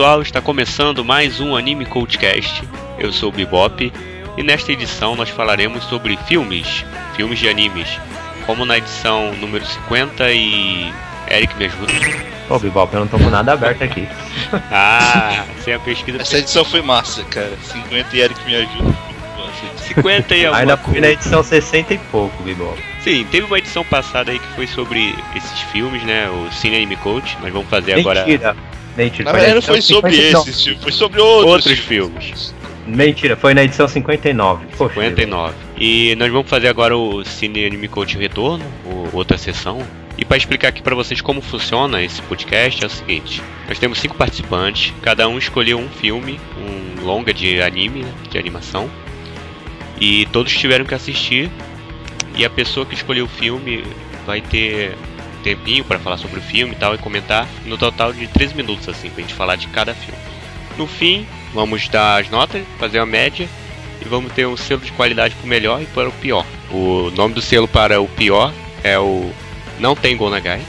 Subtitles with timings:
[0.00, 2.62] pessoal, está começando mais um Anime Coachcast.
[2.98, 3.92] Eu sou o Bebop
[4.34, 7.86] e nesta edição nós falaremos sobre filmes, filmes de animes,
[8.46, 10.90] como na edição número 50 e.
[11.30, 11.92] Eric me ajuda.
[12.48, 14.08] Ô, Bibop, eu não tô com nada aberto aqui.
[14.72, 16.22] Ah, sem a pesquisa.
[16.22, 17.52] Essa edição foi massa, cara.
[17.62, 18.94] 50 e Eric me ajuda.
[19.86, 22.82] 50 e alguma Ainda fui na edição 60 e pouco, Bibop.
[23.04, 26.26] Sim, teve uma edição passada aí que foi sobre esses filmes, né?
[26.30, 27.36] O Cine Anime Coach.
[27.42, 28.24] Nós vamos fazer agora
[28.96, 29.24] Mentira.
[29.24, 30.50] Na verdade, não foi sobre 59.
[30.50, 32.54] esse, tipo, foi sobre outros, outros filmes.
[32.86, 34.66] Mentira, foi na edição 59.
[34.76, 35.54] Poxa, 59.
[35.78, 38.64] E nós vamos fazer agora o Cine Anime Coach Retorno,
[39.12, 39.80] outra sessão.
[40.18, 43.98] E para explicar aqui para vocês como funciona esse podcast é o seguinte: nós temos
[43.98, 48.90] cinco participantes, cada um escolheu um filme, um longa de anime, né, de animação,
[50.00, 51.50] e todos tiveram que assistir.
[52.36, 53.84] E a pessoa que escolheu o filme
[54.26, 54.96] vai ter
[55.40, 58.88] tempinho para falar sobre o filme e tal e comentar no total de 13 minutos
[58.88, 60.18] assim pra gente falar de cada filme.
[60.76, 63.48] No fim, vamos dar as notas, fazer uma média
[64.00, 66.46] e vamos ter um selo de qualidade para o melhor e para o pior.
[66.70, 68.52] O nome do selo para o pior
[68.82, 69.30] é o
[69.78, 70.62] Não Tem Gonagai,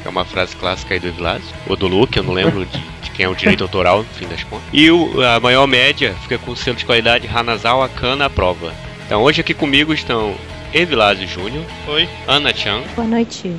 [0.00, 2.78] que é uma frase clássica aí do Evilásio, ou do Luke, eu não lembro de,
[3.02, 4.66] de quem é o direito autoral, no fim das contas.
[4.72, 8.72] E o, a maior média fica com o selo de qualidade Hanazawa Kana à prova.
[9.04, 10.34] Então hoje aqui comigo estão
[10.72, 12.08] Evilásio Júnior, Oi.
[12.26, 13.54] Ana Chan, Boa noite,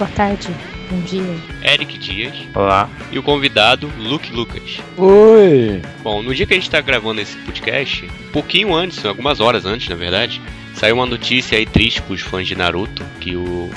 [0.00, 0.48] boa tarde,
[0.90, 1.36] bom dia.
[1.62, 2.88] Eric Dias Olá.
[3.12, 4.80] e o convidado Luke Lucas.
[4.96, 5.82] Oi!
[6.02, 9.66] Bom, no dia que a gente está gravando esse podcast, um pouquinho antes, algumas horas
[9.66, 10.40] antes, na verdade,
[10.74, 13.70] saiu uma notícia aí triste pros fãs de Naruto, que o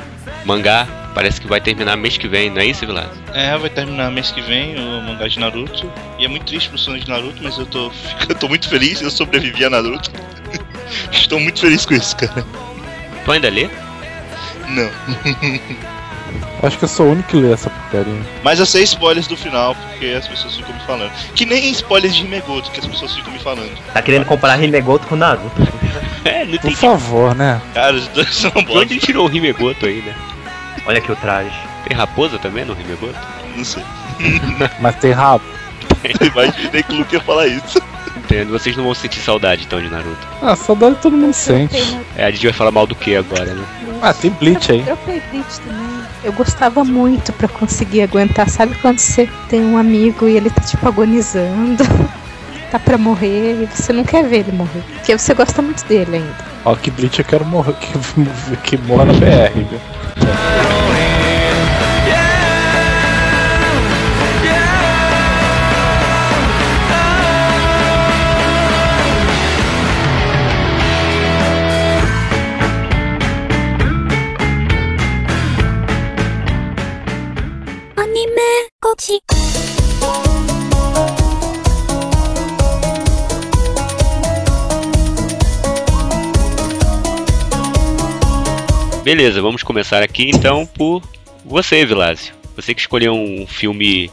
[0.45, 3.09] mangá parece que vai terminar mês que vem, não é isso, Vilas?
[3.33, 5.91] É, vai terminar mês que vem o mangá de Naruto.
[6.17, 7.91] E é muito triste pro sonho de Naruto, mas eu tô,
[8.29, 10.09] eu tô muito feliz, eu sobrevivi a Naruto.
[11.11, 12.45] Estou muito feliz com isso, cara.
[13.25, 13.67] Tu ainda lê?
[14.69, 14.89] Não.
[16.63, 18.21] Acho que eu sou o único que lê essa porcaria.
[18.41, 21.11] Mas eu sei spoilers do final, porque as pessoas ficam me falando.
[21.35, 23.69] Que nem spoilers de Megoto, que as pessoas ficam me falando.
[23.93, 25.51] Tá querendo comparar Rimegoto com Naruto.
[26.25, 27.61] É, não Por tem favor, né?
[27.73, 29.03] Cara, os dois são De onde bons.
[29.03, 30.15] tirou o Rimegoto aí, né?
[30.87, 31.51] Olha aqui o traje.
[31.85, 33.19] Tem raposa também no Rimegoto?
[33.57, 33.83] Não sei.
[34.79, 35.43] Mas tem rabo.
[36.01, 37.77] Eu imaginei que o Luke ia falar isso.
[38.15, 40.25] Entendo, vocês não vão sentir saudade então de Naruto.
[40.41, 41.75] Ah, saudade todo mundo sente.
[42.15, 43.65] É, a gente vai falar mal do que agora, né?
[44.01, 44.83] Ah, tem Bleach aí.
[44.87, 45.92] Eu peguei Bleach também.
[46.23, 48.49] Eu gostava muito pra conseguir aguentar.
[48.49, 51.83] Sabe quando você tem um amigo e ele tá tipo agonizando?
[52.71, 54.81] Tá pra morrer e você não quer ver ele morrer.
[54.95, 56.35] Porque você gosta muito dele ainda.
[56.65, 59.79] Ó, que Bleach eu quero morrer, que, que morra na BR, viu?
[78.93, 79.19] Kochi.
[89.03, 91.01] Beleza, vamos começar aqui então por
[91.43, 92.35] você, Vilásio.
[92.55, 94.11] Você que escolheu um filme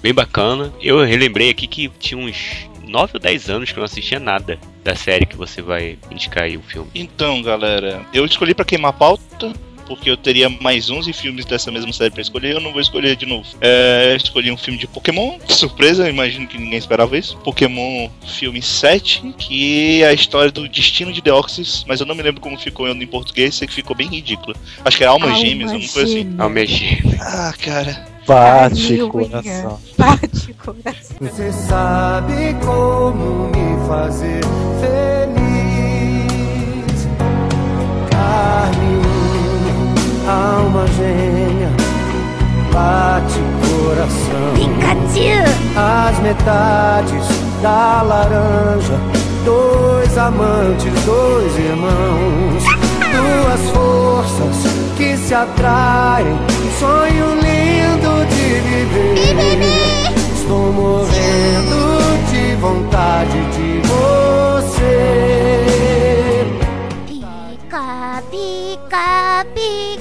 [0.00, 0.72] bem bacana.
[0.80, 4.58] Eu relembrei aqui que tinha uns 9 ou 10 anos que eu não assistia nada
[4.82, 6.90] da série que você vai indicar aí o filme.
[6.94, 9.52] Então, galera, eu escolhi pra queimar a pauta.
[9.86, 13.16] Porque eu teria mais 11 filmes dessa mesma série pra escolher, eu não vou escolher
[13.16, 13.46] de novo.
[13.60, 17.36] É, eu escolhi um filme de Pokémon, surpresa, imagino que ninguém esperava isso.
[17.38, 22.22] Pokémon filme 7, que é a história do destino de Deoxys, mas eu não me
[22.22, 24.56] lembro como ficou em português, sei que ficou bem ridículo.
[24.84, 26.34] Acho que era Alma Gêmeas, alguma coisa assim.
[26.38, 27.02] Almegi.
[27.20, 28.12] Ah, cara.
[28.26, 29.80] Bate Ai, coração.
[29.98, 31.16] Bate coração.
[31.20, 34.40] Você sabe como me fazer
[34.80, 35.42] feliz.
[38.10, 38.81] Carne,
[40.28, 41.70] alma gêmea,
[42.72, 44.54] bate coração.
[44.54, 45.42] Pikachu!
[45.76, 47.26] As metades
[47.62, 48.98] da laranja,
[49.44, 52.64] dois amantes, dois irmãos,
[53.00, 56.38] duas forças que se atraem,
[56.78, 60.12] sonho lindo de viver.
[60.34, 61.82] Estou morrendo
[62.30, 64.92] de vontade de você.
[67.06, 69.91] Pica, pica, Pikachu!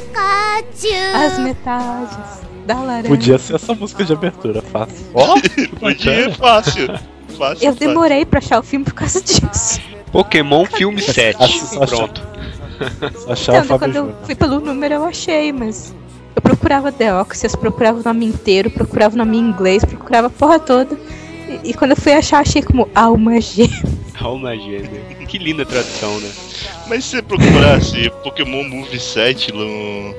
[1.16, 3.08] As metades da laranja.
[3.10, 5.06] Podia ser essa música de abertura, fácil.
[5.14, 5.36] Ó,
[5.80, 6.88] Podia, é fácil.
[7.38, 7.68] Fácil.
[7.68, 9.80] Eu demorei pra achar o filme por causa disso.
[10.12, 11.38] Pokémon Filme 7.
[11.60, 12.22] Só- Pronto.
[13.26, 15.96] só achava Então, quando eu fui pelo número, eu achei, mas.
[16.36, 20.60] Eu procurava Deoxys, procurava o nome inteiro, procurava o nome em inglês, procurava a porra
[20.60, 20.98] toda.
[21.64, 23.84] E, e quando eu fui achar, achei como alma gêmea.
[24.20, 25.02] Alma gêmea.
[25.28, 26.30] Que linda tradução, né?
[26.88, 30.14] Mas se você procurasse Pokémon Movie 7 no,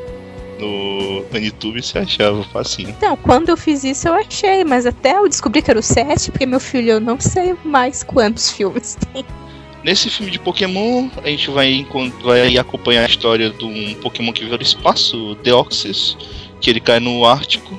[0.63, 2.91] no, YouTube, você achava facinho.
[2.91, 6.31] Então, quando eu fiz isso, eu achei, mas até eu descobri que era o 7,
[6.31, 9.25] porque meu filho, eu não sei mais quantos filmes tem.
[9.83, 11.85] Nesse filme de Pokémon, a gente vai,
[12.23, 16.17] vai acompanhar a história de um Pokémon que veio do espaço, o Deoxys,
[16.61, 17.79] que ele cai no Ártico.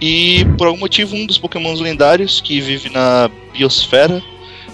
[0.00, 4.22] E por algum motivo, um dos Pokémons lendários que vive na biosfera,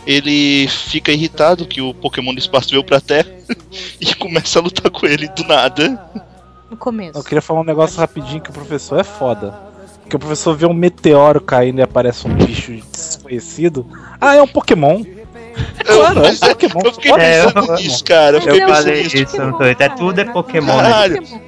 [0.06, 3.30] ele fica irritado que o Pokémon do espaço veio pra Terra
[4.00, 6.29] e começa a lutar com ele do nada.
[6.70, 7.18] No começo.
[7.18, 9.54] Eu queria falar um negócio rapidinho que o professor é foda.
[10.08, 13.86] Que o professor vê um meteoro caindo e aparece um bicho desconhecido.
[14.20, 15.02] Ah, é um Pokémon.
[15.84, 16.80] Claro, é um é- Pokémon.
[16.84, 18.38] Eu fiquei É, pensando é, nisso, cara.
[18.38, 19.36] Eu é falei isso.
[19.62, 19.94] É cara.
[19.96, 20.82] tudo é Pokémon, É né?
[20.82, 21.22] Caralho.
[21.22, 21.40] Pokémon.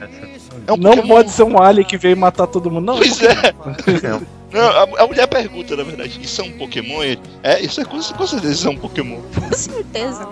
[0.67, 1.09] É um Não Pokémon.
[1.09, 2.85] pode ser um alien que veio matar todo mundo.
[2.85, 3.33] Não, Pois é.
[3.33, 4.21] é.
[4.53, 7.03] Não, a, a mulher pergunta, na verdade, isso é um Pokémon?
[7.43, 9.19] É, isso é com, com certeza isso é um Pokémon.
[9.35, 10.29] Com certeza.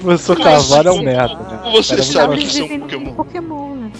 [0.00, 1.60] Professor Carvalho é um merda, né?
[1.72, 3.14] você Cara, sabe que é um no Pokémon?
[3.14, 3.92] Pokémon, né?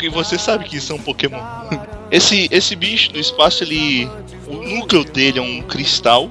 [0.00, 1.40] E você sabe que isso é um Pokémon.
[2.10, 4.08] Esse, esse bicho do espaço, ele.
[4.46, 6.30] O núcleo dele é um cristal.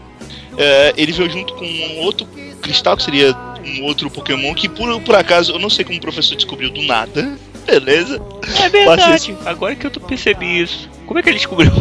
[0.58, 2.28] É, ele veio junto com um outro
[2.64, 6.02] cristal, que seria um outro Pokémon, que por, por acaso, eu não sei como o
[6.02, 7.38] professor descobriu do nada.
[7.68, 8.20] Beleza.
[8.60, 9.38] É verdade.
[9.46, 10.90] Agora que eu tô percebi isso.
[11.06, 11.72] Como é que ele descobriu?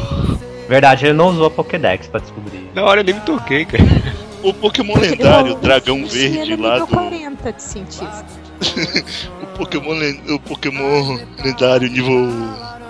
[0.69, 2.69] Verdade, ele não usou a Pokédex pra descobrir.
[2.75, 3.83] Na hora eu nem me toquei, cara.
[4.43, 6.87] O Pokémon lendário, rolou Dragão um Verde nível lá do.
[6.87, 8.27] 40 de cientista.
[9.43, 9.95] O Pokémon,
[10.35, 12.29] o Pokémon lendário nível.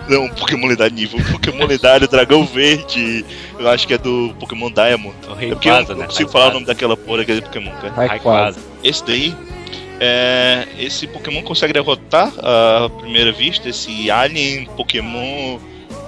[0.08, 1.20] Não, Pokémon lendário nível.
[1.32, 3.24] Pokémon lendário Dragão Verde.
[3.58, 5.14] Eu acho que é do Pokémon Diamond.
[5.28, 6.06] O É Rei porque eu Quasa, não né?
[6.06, 7.90] consigo falar o nome daquela porra daquele Pokémon, cara.
[7.90, 8.58] Vai quase.
[8.82, 9.34] Esse daí.
[9.98, 15.58] É, esse Pokémon consegue derrotar à primeira vista esse alien Pokémon,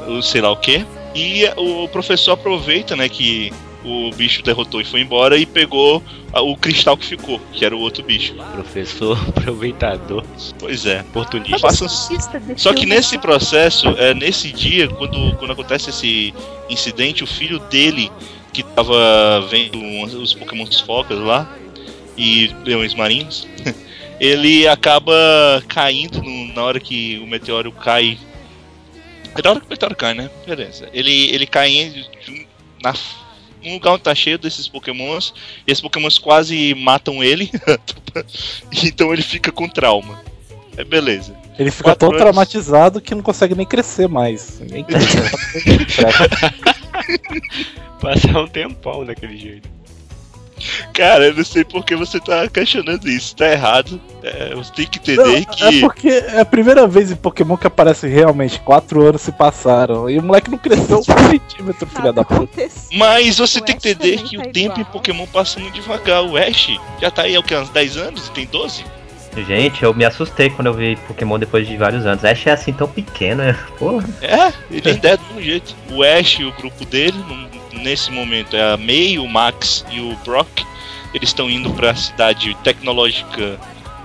[0.07, 0.85] eu sei lá o que.
[1.15, 3.51] E o professor aproveita, né, que
[3.89, 6.03] o bicho derrotou e foi embora e pegou
[6.35, 8.35] o cristal que ficou, que era o outro bicho.
[8.53, 10.23] Professor, aproveitador,
[10.59, 11.01] Pois é.
[11.01, 11.69] oportunista.
[12.57, 16.35] Só que nesse processo, é, nesse dia, quando, quando acontece esse
[16.69, 18.11] incidente, o filho dele,
[18.53, 21.51] que tava vendo uns- os Pokémon focas lá,
[22.17, 23.47] e leões marinhos,
[24.21, 25.15] ele acaba
[25.69, 28.19] caindo no- na hora que o meteoro cai.
[29.37, 30.29] É na hora que o meteoro cai, né?
[30.47, 30.89] Beleza.
[30.93, 32.05] Ele, ele cai em,
[32.83, 32.93] na,
[33.69, 35.33] num lugar onde tá cheio desses pokémons,
[35.67, 37.51] e esses pokémons quase matam ele,
[38.85, 40.21] então ele fica com trauma.
[40.77, 41.35] É beleza.
[41.59, 42.21] Ele fica Quatro tão anos.
[42.21, 44.61] traumatizado que não consegue nem crescer mais.
[44.61, 45.17] Ninguém cresce.
[48.01, 49.69] Passar um tempão daquele jeito.
[50.93, 53.35] Cara, eu não sei por que você tá questionando isso.
[53.37, 54.01] Tá errado.
[54.23, 55.81] É, você tem que Não, entender é que.
[55.81, 58.59] porque é a primeira vez em Pokémon que aparece realmente.
[58.61, 60.09] Quatro anos se passaram.
[60.11, 62.69] E o moleque não cresceu um centímetro, filha da puta.
[62.93, 64.93] Mas você O tem que entender que tá o tempo em igual.
[64.93, 66.23] Pokémon passa muito devagar.
[66.25, 67.55] O Ash já tá aí há o quê?
[67.57, 68.85] uns 10 anos e tem 12?
[69.47, 72.25] Gente, eu me assustei quando eu vi Pokémon depois de vários anos.
[72.25, 73.57] Ash é assim tão pequeno, né?
[73.79, 74.05] Porra.
[74.21, 75.77] É, ele é do mesmo jeito.
[75.93, 77.47] O Ash e o grupo dele, num-
[77.79, 80.63] nesse momento, é a May, o Max e o Brock.
[81.15, 83.59] Eles estão indo pra cidade tecnológica.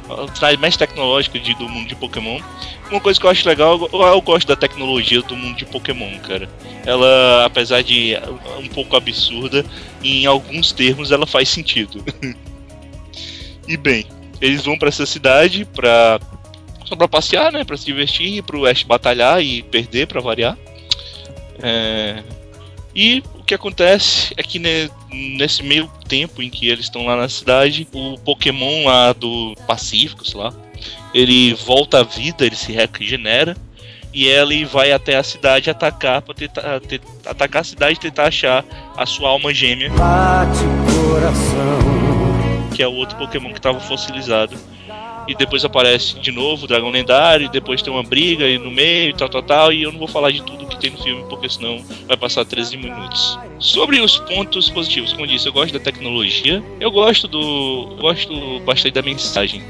[0.10, 2.40] A cidade mais tecnológica de- do mundo de Pokémon.
[2.92, 6.18] Uma coisa que eu acho legal, eu, eu gosto da tecnologia do mundo de Pokémon,
[6.20, 6.50] cara.
[6.86, 8.16] Ela, apesar de
[8.60, 9.66] um pouco absurda,
[10.04, 12.04] em alguns termos ela faz sentido.
[13.68, 14.06] e bem,
[14.42, 16.20] eles vão pra essa cidade pra
[16.86, 17.64] só pra passear, né?
[17.64, 20.58] Pra se divertir, pro Ash batalhar e perder pra variar.
[21.62, 22.22] É,
[22.96, 27.18] E o que acontece é que ne- nesse meio tempo em que eles estão lá
[27.18, 30.54] na cidade, o Pokémon lá do Pacífico, sei lá,
[31.14, 33.56] ele volta à vida, ele se regenera.
[34.14, 38.28] E ele vai até a cidade atacar para tentar te- atacar a cidade e tentar
[38.28, 38.64] achar
[38.96, 40.60] a sua alma gêmea, Bate
[41.10, 42.70] coração.
[42.76, 44.56] que é o outro Pokémon que estava fossilizado.
[45.28, 48.72] E depois aparece de novo o Dragão Lendário, e depois tem uma briga aí no
[48.72, 49.74] meio e tal, tal, tal.
[49.74, 52.46] E eu não vou falar de tudo que tem no filme, porque senão vai passar
[52.46, 53.40] 13 minutos.
[53.60, 57.90] Sobre os pontos positivos, como eu disse, eu gosto da tecnologia, eu gosto do.
[57.92, 59.64] eu gosto bastante da mensagem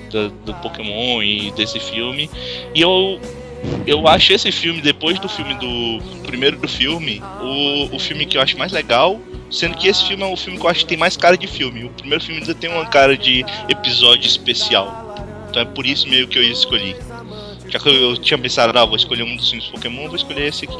[0.45, 2.29] do Pokémon e desse filme.
[2.73, 3.19] E eu.
[3.87, 6.21] Eu acho esse filme, depois do filme do.
[6.23, 9.19] primeiro do filme, o, o filme que eu acho mais legal.
[9.49, 11.45] Sendo que esse filme é o filme que eu acho que tem mais cara de
[11.45, 11.83] filme.
[11.83, 15.12] O primeiro filme ainda tem uma cara de episódio especial.
[15.53, 16.95] Então é por isso meio que eu escolhi.
[17.69, 20.65] Já que eu, tinha pensado, ah, vou escolher um dos filmes Pokémon, vou escolher esse
[20.65, 20.77] aqui.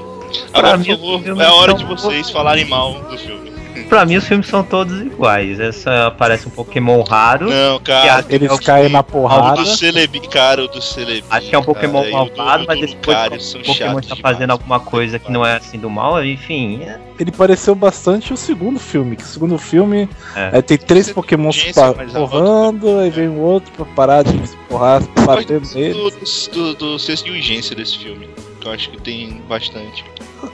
[0.51, 3.52] Agora, por favor, é a hora de vocês falarem mal do filme.
[3.89, 5.59] Pra mim os filmes são todos iguais.
[5.59, 7.49] Essa parece um Pokémon raro.
[7.49, 8.23] Não, cara.
[8.23, 9.61] Que Eles É o caem na O porrada.
[9.61, 11.23] do Celebi, cara, o do Celebi.
[11.29, 13.95] Acho que é um Pokémon cara, o malvado, do- mas do depois Lucario o Pokémon
[13.95, 14.91] tá demais, fazendo alguma cara.
[14.91, 16.81] coisa que não é assim do mal, enfim.
[16.83, 19.15] é- Ele pareceu bastante o segundo filme.
[19.15, 20.61] Que o segundo filme É.
[20.61, 21.71] tem três Você Pokémon se
[22.13, 25.93] porrando, aí vem o outro pra parar de se porrar, bater nele.
[25.93, 26.09] do,
[26.51, 28.27] do, do senso de urgência desse filme.
[28.59, 30.03] Que eu acho que tem bastante.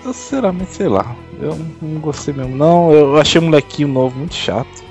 [0.05, 1.15] Eu, sinceramente, sei lá.
[1.41, 2.91] Eu não gostei mesmo, não.
[2.91, 4.89] Eu achei o molequinho novo muito chato.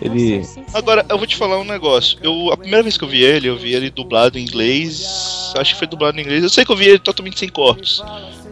[0.00, 0.46] Ele-.
[0.74, 2.18] Agora, eu vou te falar um negócio.
[2.22, 5.52] Eu, a primeira vez que eu vi ele, eu vi ele dublado em inglês.
[5.56, 6.42] Acho que foi dublado em inglês.
[6.42, 8.02] Eu sei que eu vi ele totalmente sem cortes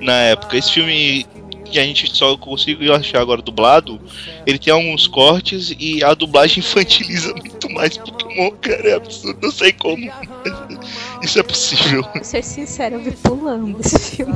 [0.01, 0.57] na época.
[0.57, 1.27] Esse filme
[1.75, 4.00] que a gente só conseguiu achar agora dublado,
[4.47, 8.90] ele tem alguns cortes e a dublagem infantiliza muito mais Pokémon, cara.
[8.90, 10.09] É absurdo, não sei como.
[11.21, 12.02] Isso é possível.
[12.14, 14.35] Vou ser sincera, eu vi pulando esse filme.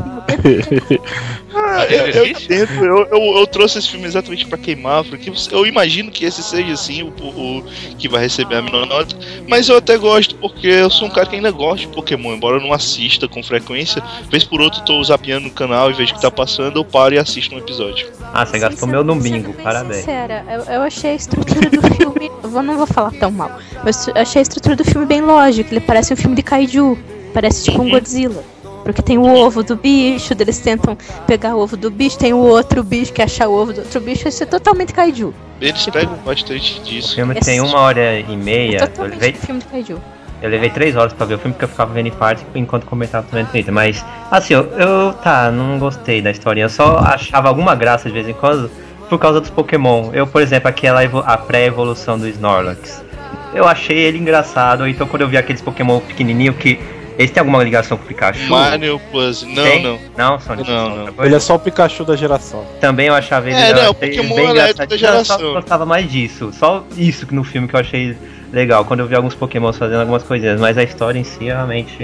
[1.55, 6.11] Ah, eu, eu, eu, eu, eu trouxe esse filme exatamente pra queimar, porque eu imagino
[6.11, 7.65] que esse seja assim o, o
[7.99, 9.17] que vai receber a menor nota,
[9.47, 12.57] mas eu até gosto, porque eu sou um cara que ainda gosta de Pokémon, embora
[12.57, 16.15] eu não assista com frequência, vez por outra eu tô zapeando no canal e vejo
[16.15, 18.09] que tá passando, eu paro e assisto um episódio.
[18.33, 19.97] Ah, você gastou meu no sendo bingo, bem parabéns.
[19.99, 22.31] Sincera, eu, eu achei a estrutura do filme.
[22.43, 25.21] eu vou- não vou falar tão mal, mas eu achei a estrutura do filme bem
[25.21, 25.73] lógica.
[25.73, 26.97] Ele parece um filme de kaiju,
[27.35, 28.43] parece tipo um Godzilla.
[28.85, 32.39] Porque tem o ovo do bicho, eles tentam pegar o ovo do bicho, tem o
[32.39, 35.35] outro bicho que achar o ovo do outro bicho, isso é totalmente kaiju.
[35.61, 37.15] Eles pegam bastante O disso.
[37.17, 38.77] filme Esse- tem uma hora e É meia.
[38.79, 40.01] Eu totalmente levei, um filme de kaiju.
[40.41, 42.87] Eu levei três horas pra ver o filme porque eu ficava vendo em parte enquanto
[42.87, 43.73] comentava também no Twitter.
[43.73, 46.67] Mas, assim, eu, eu tá, não gostei da historinha.
[46.67, 48.71] Eu só achava alguma graça de vez em quando
[49.09, 50.11] por causa dos Pokémon.
[50.13, 53.05] Eu, por exemplo, aquela a pré-evolução do Snorlax.
[53.53, 54.87] Eu achei ele engraçado.
[54.87, 56.79] Então, quando eu vi aqueles Pokémon pequenininho que.
[57.19, 58.49] Eles têm alguma ligação com o Pikachu?
[58.49, 59.83] Mario Plus, não, Tem?
[59.83, 59.99] não.
[60.17, 61.25] Não, são Não, não.
[61.25, 62.65] Ele é só o Pikachu da geração.
[62.81, 63.57] Também eu achava ele.
[63.57, 65.41] É, não, achei Pokémon bem elétrico da geração.
[65.41, 66.53] Eu só gostava mais disso.
[66.53, 68.17] Só isso que no filme que eu achei
[68.53, 68.85] legal.
[68.85, 70.61] Quando eu vi alguns Pokémons fazendo algumas coisinhas.
[70.61, 71.97] Mas a história em si, realmente,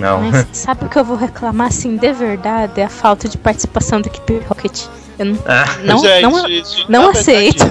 [0.00, 0.22] não.
[0.22, 2.80] Mas sabe o que eu vou reclamar, assim, de verdade?
[2.80, 4.86] É a falta de participação da equipe Rocket.
[5.18, 6.42] Eu não, Ah, não, é, não, não
[6.88, 7.64] na verdade, aceito.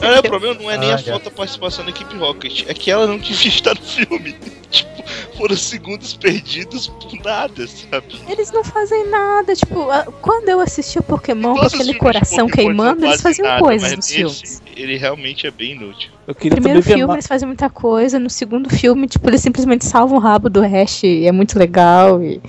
[0.00, 2.74] É, o problema não é nem Ah, a falta de participação da equipe Rocket, é
[2.74, 4.34] que ela não devia estar no filme.
[4.70, 5.04] tipo,
[5.36, 8.06] foram segundos perdidos por nada, sabe?
[8.28, 13.04] Eles não fazem nada, tipo, a- quando eu assistia Pokémon com aquele coração Pokémon queimando,
[13.06, 14.62] eles faziam nada, coisas mas nos nesse, filmes.
[14.76, 16.10] Ele realmente é bem inútil.
[16.26, 20.20] No primeiro filme eles fazem muita coisa, no segundo filme, tipo, eles simplesmente salvam o
[20.20, 22.40] rabo do Ash e é muito legal e.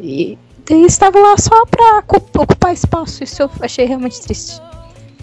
[0.00, 4.60] E eles estavam lá só pra ocu- ocupar espaço, isso eu achei realmente triste.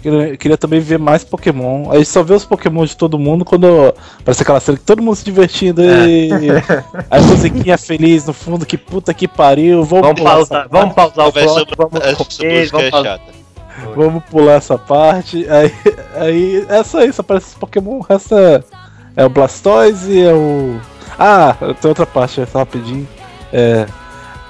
[0.02, 1.90] Queria, queria também ver mais Pokémon.
[1.90, 5.16] Aí só vê os Pokémon de todo mundo quando parece aquela cena que todo mundo
[5.16, 5.82] se divertindo.
[5.82, 6.30] E...
[7.10, 9.82] Aí a musiquinha feliz no fundo, que puta que pariu.
[9.84, 13.18] Vamos, vamos pular pausar, vamos pausar o plot, vamos Essa comer, música é vamos pausar.
[13.18, 13.38] chata.
[13.94, 15.46] Vamos pular essa parte.
[15.48, 15.72] Aí,
[16.14, 17.98] aí é só isso, aparece os Pokémon.
[17.98, 18.62] O resto é,
[19.16, 20.80] é o Blastoise, é o.
[21.18, 23.06] Ah, tem outra parte, só rapidinho.
[23.52, 23.86] É,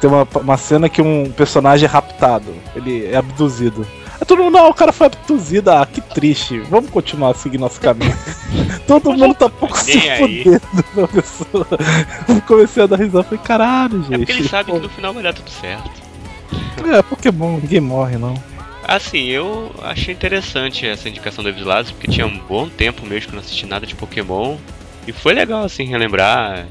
[0.01, 3.87] tem uma, uma cena que um personagem é raptado, ele é abduzido.
[4.21, 6.59] Aí todo mundo, não, o cara foi abduzido, ah, que triste.
[6.61, 8.15] Vamos continuar a seguir nosso caminho.
[8.87, 10.61] todo mundo tá pouco se fudendo
[10.97, 11.67] na pessoa.
[12.47, 14.15] Comecei a dar risada, falei, caralho, gente.
[14.15, 15.91] É porque ele sabe pô, que no final vai dar tudo certo.
[16.93, 18.35] É, Pokémon, ninguém morre, não.
[18.89, 23.29] Assim, eu achei interessante essa indicação do Evislados, porque tinha um bom tempo mesmo que
[23.29, 24.57] eu não assisti nada de Pokémon.
[25.07, 26.67] E foi legal, assim, relembrar.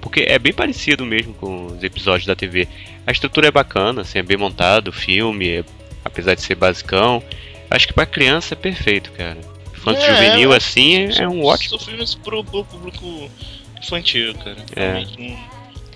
[0.00, 2.68] Porque é bem parecido mesmo com os episódios da TV.
[3.04, 5.64] A estrutura é bacana, assim, é bem montado, o filme, é-
[6.16, 7.22] apesar de ser basicão.
[7.70, 9.36] Acho que pra criança é perfeito, cara.
[9.76, 10.56] Infanto É, juvenil, é.
[10.56, 11.78] assim, é um ótimo.
[11.78, 13.30] São filmes pro, pro público
[13.78, 14.56] infantil, cara.
[14.74, 15.04] É.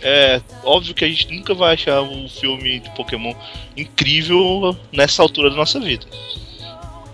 [0.02, 3.34] É óbvio que a gente nunca vai achar um filme de Pokémon
[3.76, 6.06] incrível nessa altura da nossa vida.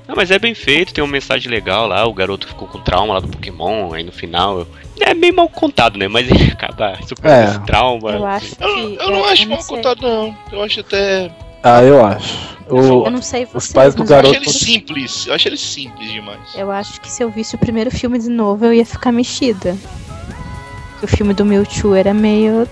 [0.06, 3.14] Não, mas é bem feito, tem uma mensagem legal lá, o garoto ficou com trauma
[3.14, 4.64] lá do Pokémon, aí no final.
[5.00, 6.06] É bem mal contado, né?
[6.06, 7.50] Mas ele acaba superando É.
[7.50, 8.10] esse trauma.
[8.12, 8.62] Eu acho que.
[8.62, 9.76] Eu, eu não é, acho mal sei.
[9.76, 10.36] contado, não.
[10.52, 11.30] Eu acho até.
[11.68, 12.56] Ah, eu acho.
[12.68, 15.26] O- Eu não sei você, Os pais do mas Eu garoto- acho ele simples.
[15.26, 16.40] Eu acho ele simples demais.
[16.54, 19.76] Eu acho que se eu visse o primeiro filme de novo, eu ia ficar mexida.
[21.02, 22.68] O filme do Mewtwo era meio.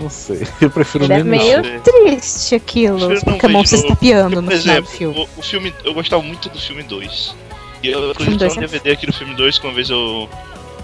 [0.00, 1.80] Não sei, eu prefiro Era nem meio sei.
[1.80, 2.96] triste aquilo.
[3.12, 5.28] Os não Pokémon se estapeando no final do exemplo, filme.
[5.36, 5.74] o, o filme.
[5.84, 7.34] Eu gostava muito do filme 2.
[7.82, 10.28] E eu acredito dois um é- DVD aqui do filme 2 que uma vez eu,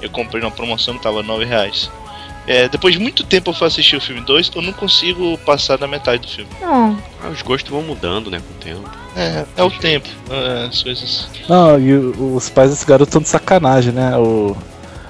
[0.01, 1.91] eu comprei numa promoção que tava 9 reais.
[2.47, 5.79] É, depois de muito tempo eu fui assistir o filme 2, eu não consigo passar
[5.79, 6.51] da metade do filme.
[6.61, 8.91] Não, Ah, Os gostos vão mudando, né, com o tempo.
[9.17, 11.29] É, é o tempo, é, as coisas.
[11.49, 14.17] Não, e os pais desse garoto estão de sacanagem, né?
[14.19, 14.55] O,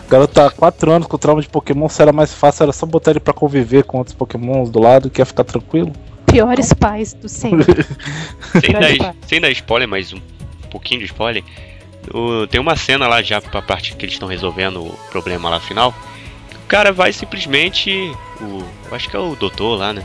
[0.08, 2.86] garoto tá há 4 anos com trauma de Pokémon, se era mais fácil, era só
[2.86, 5.92] botar ele pra conviver com outros Pokémons do lado que ia ficar tranquilo.
[6.26, 7.64] Piores pais do sempre.
[8.60, 10.20] Sem dar, sem dar spoiler, mas um
[10.70, 11.42] pouquinho de spoiler.
[12.12, 15.58] o- tem uma cena lá já pra parte que eles estão resolvendo o problema lá
[15.60, 15.94] final.
[16.74, 18.12] O cara vai simplesmente.
[18.40, 20.04] O, eu acho que é o doutor lá, né?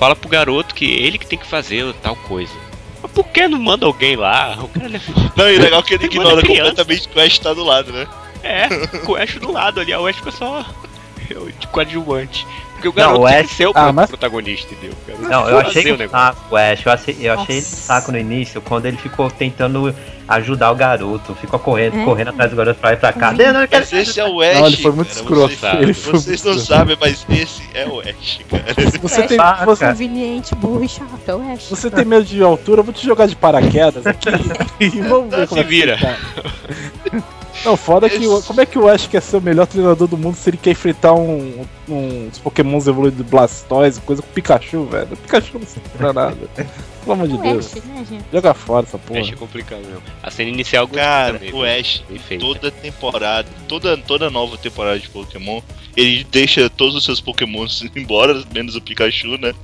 [0.00, 2.52] Fala pro garoto que ele que tem que fazer tal coisa.
[3.00, 4.58] Mas por que não manda alguém lá?
[4.60, 5.00] O cara
[5.36, 8.08] Não, e legal que ele ignora completamente que o Ash tá do lado, né?
[8.42, 8.68] é,
[9.04, 9.94] com o Ash do lado ali.
[9.94, 10.66] O Ash fica só
[11.60, 12.44] de coadjuvante.
[12.78, 14.96] Porque o Não, garoto o tem Ash- que ser o Ah, mas- protagonista, entendeu?
[15.18, 16.36] O Não, tem eu achei o um negócio.
[16.36, 16.86] saco, Ash.
[16.86, 19.92] Eu achei, eu achei saco no início, quando ele ficou tentando
[20.28, 21.34] ajudar o garoto.
[21.34, 22.04] Ficou correndo, É.
[22.04, 23.32] correndo atrás do garoto pra ir pra cá.
[23.32, 24.54] Não, não, quero Mas esse é o Ash.
[24.58, 25.56] Não, ele foi muito cara, escroto.
[25.56, 28.90] Vocês, Ele foi vocês muito não sabem, mas esse é o Ash, cara.
[28.90, 29.26] Se você Ash.
[29.28, 29.86] tem, Ah, você.
[29.86, 31.62] Conveniente, burro e chato, é o Ash.
[31.64, 34.28] se você tem medo de altura, eu vou te jogar de paraquedas aqui
[34.78, 35.98] e vamos ver Se como é que vira.
[35.98, 37.22] você tá.
[37.64, 40.06] Não, foda é que o, como é que o Ash quer ser o melhor treinador
[40.08, 44.28] do mundo se ele quer enfrentar um, um- uns pokémons evoluídos de Blastoise, coisa com
[44.28, 45.08] Pikachu, velho.
[45.12, 46.36] O Pikachu não serve pra nada.
[47.08, 47.74] Pelo amor de O Deus.
[47.74, 48.20] Ash, né?
[48.32, 49.20] Joga fora essa porra.
[49.20, 50.02] Ash é complicado mesmo.
[50.22, 52.02] A cena inicial Cara, também, o Ash,
[52.38, 55.60] toda temporada, toda, toda nova temporada de Pokémon,
[55.96, 59.54] ele deixa todos os seus Pokémons embora, menos o Pikachu, né?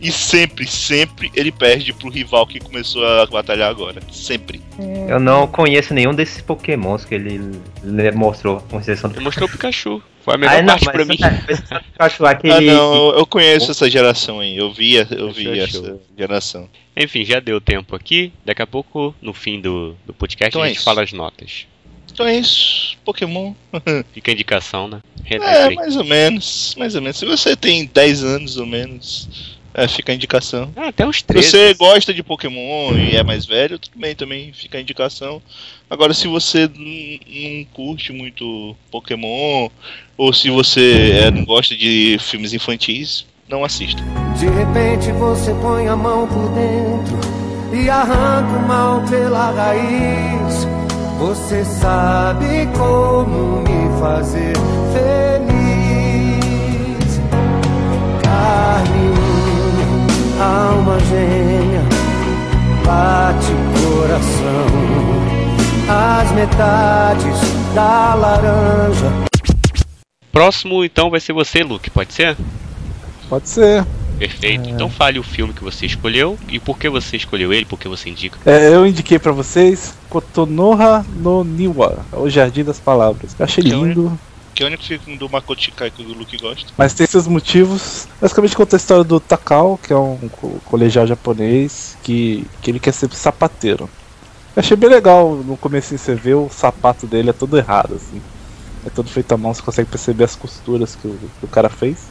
[0.00, 4.00] E sempre, sempre ele perde pro rival que começou a batalhar agora.
[4.10, 4.60] Sempre.
[5.08, 9.48] Eu não conheço nenhum desses pokémons que ele le- mostrou, com exceção do Ele mostrou
[9.48, 10.02] o Pikachu.
[10.26, 11.16] Foi a melhor Ah, não, parte mas pra eu mim.
[11.16, 12.66] tá- eu acho Ah, aquele.
[12.66, 14.56] não, eu- conheço essa geração aí.
[14.56, 16.68] Eu vi, eu vi essa geração.
[16.96, 18.32] Enfim, já deu tempo aqui.
[18.44, 20.84] Daqui a pouco, no fim do, do podcast, Então a é gente isso.
[20.84, 21.66] fala as notas.
[22.12, 22.96] Então é isso.
[23.04, 23.54] Pokémon.
[24.12, 25.00] Fica a indicação, né?
[25.30, 26.74] É, mais ou menos.
[26.76, 27.18] Mais ou menos.
[27.18, 30.72] Se você tem 10 anos ou menos, é, fica a indicação.
[30.74, 31.50] Ah, até uns Se 13.
[31.50, 35.42] você gosta de Pokémon e é mais velho, tudo bem, também fica a indicação.
[35.90, 39.68] Agora, se você não curte muito Pokémon,
[40.16, 44.02] ou se você é, não gosta de filmes infantis, não assista.
[44.38, 47.20] De repente você põe a mão por dentro
[47.78, 50.66] e arranca o mal pela raiz.
[51.18, 54.54] Você sabe como me fazer
[54.92, 55.46] feliz.
[58.22, 59.15] Carne,
[60.40, 61.82] alma gêmea,
[62.84, 64.66] bate o coração.
[65.88, 69.12] As metades da laranja.
[70.32, 71.88] Próximo, então, vai ser você, Luke.
[71.90, 72.36] Pode ser?
[73.28, 73.84] Pode ser.
[74.18, 74.68] Perfeito.
[74.68, 77.86] Então fale o filme que você escolheu e por que você escolheu ele, por que
[77.86, 78.38] você indica.
[78.46, 83.36] É, eu indiquei pra vocês Kotonoha no Niwa, o Jardim das Palavras.
[83.38, 84.18] Eu achei Que é o lindo,
[84.56, 86.72] Que é o único filme do Makoto Shikai que o Luke gosta.
[86.78, 88.08] mas tem seus motivos.
[88.18, 92.80] Basicamente conta a história do Takao, que é um co- colegial japonês, que, que ele
[92.80, 93.84] quer ser sapateiro.
[94.56, 98.22] Eu achei bem legal no começo você vê o sapato dele é todo errado, assim.
[98.82, 101.68] É todo feito à mão, você consegue perceber as costuras que o, que o cara
[101.68, 102.10] fez.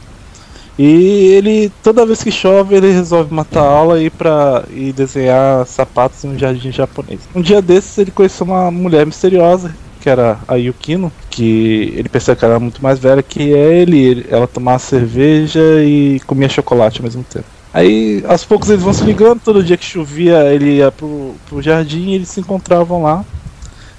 [0.78, 4.92] E ele, toda vez que chove, ele resolve matar a aula e ir pra e
[4.94, 7.28] desenhar sapatos em um jardim japonês.
[7.34, 9.76] Um dia desses ele conheceu uma mulher misteriosa,
[10.06, 14.24] que era a Yukino, que ele pensava que ela era muito mais velha que ele-
[14.30, 17.48] ela tomava cerveja e comia chocolate ao mesmo tempo.
[17.74, 21.60] Aí, aos poucos eles vão se ligando, todo dia que chovia ele ia pro, pro
[21.60, 23.26] jardim e eles se encontravam lá.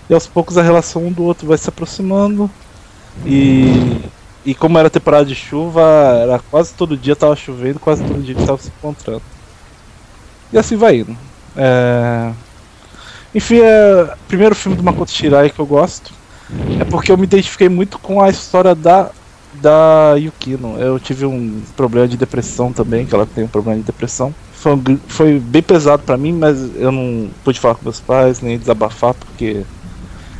[0.08, 2.48] E aos poucos a relação um do outro vai se aproximando.
[3.24, 4.12] E,
[4.44, 5.82] e como era temporada de chuva,
[6.22, 9.24] era quase todo dia tava chovendo, quase todo dia que tava se encontrando.
[10.52, 11.18] E assim vai indo.
[11.56, 12.32] É...
[13.36, 16.10] Enfim, é o primeiro filme do Makoto Shirai que eu gosto.
[16.80, 19.10] É porque eu me identifiquei muito com a história da,
[19.60, 20.80] da Yukino.
[20.80, 24.32] Eu tive um problema de depressão também, que ela tem um problema de depressão.
[24.52, 28.40] Foi, um foi bem pesado pra mim, mas eu não pude falar com meus pais,
[28.40, 29.66] nem desabafar, porque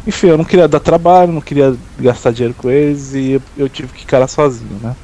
[0.07, 3.93] enfim, eu não queria dar trabalho, não queria gastar dinheiro com eles e eu, tive
[3.93, 4.97] que ficar sozinho, né?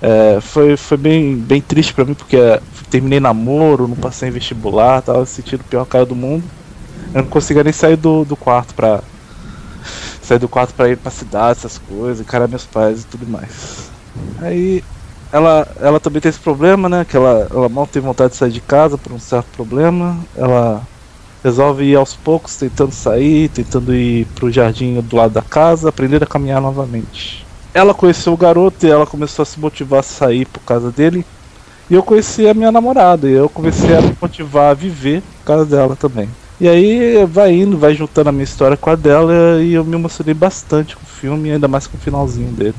[0.00, 4.32] É, foi foi bem, bem triste pra mim porque é, terminei namoro, não passei em
[4.32, 6.44] vestibular, tava se sentindo o pior cara do mundo.
[7.14, 9.02] Eu não conseguia nem sair do, do quarto pra.
[10.22, 13.90] sair do quarto pra ir pra cidade, essas coisas, encarar meus pais e tudo mais.
[14.40, 14.82] Aí
[15.32, 17.04] ela, ela também tem esse problema, né?
[17.04, 20.18] Que ela, ela mal tem vontade de sair de casa por um certo problema.
[20.36, 20.82] Ela
[21.42, 26.22] resolve ir aos poucos, tentando sair, tentando ir pro jardim do lado da casa, aprender
[26.22, 27.46] a caminhar novamente.
[27.72, 31.24] Ela conheceu o garoto e ela começou a se motivar a sair por causa dele.
[31.88, 35.44] E eu conheci a minha namorada, e eu comecei a me motivar a viver por
[35.44, 36.28] causa dela também.
[36.60, 39.94] E aí vai indo, vai juntando a minha história com a dela e eu me
[39.94, 42.74] emocionei bastante com o filme, ainda mais com o finalzinho dele.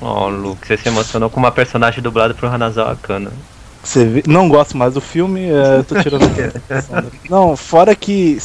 [0.00, 3.30] Ó, Luke, você se emocionou com uma personagem dublada por Hanazawa Kana.
[3.82, 6.22] Você vê, não gosto mais do filme, é, eu tô tirando.
[7.30, 8.36] Não, fora que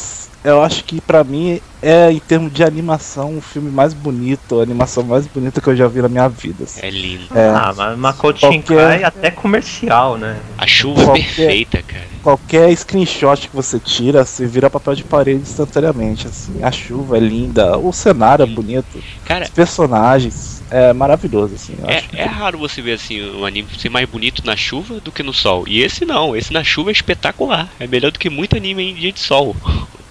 [0.42, 4.62] eu acho que pra mim é, em termos de animação, o filme mais bonito, a
[4.62, 6.64] animação mais bonita que eu já vi na minha vida.
[6.64, 6.80] assim.
[6.82, 7.26] É lindo.
[7.34, 10.38] É, Ah, mas Makoto Qualquer- Shinkai é até comercial, né?
[10.56, 12.15] A chuva é Qualquer- perfeita, cara.
[12.26, 16.26] Qualquer screenshot que você tira, você vira papel de parede instantaneamente.
[16.26, 16.60] Assim.
[16.60, 21.54] A chuva é linda, o cenário é bonito, Cara, os personagens é maravilhoso.
[21.54, 24.98] Assim, é, que- é raro você ver assim um anime ser mais bonito na chuva
[24.98, 25.68] do que no sol.
[25.68, 27.72] E esse não, esse na chuva é espetacular.
[27.78, 29.54] É melhor do que muito anime em dia de sol.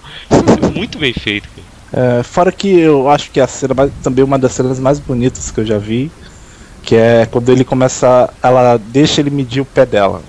[0.74, 1.50] muito bem feito.
[1.92, 5.60] É, fora que eu acho que a cena também uma das cenas mais bonitas que
[5.60, 6.10] eu já vi,
[6.82, 10.22] que é quando ele começa, ela deixa ele medir o pé dela.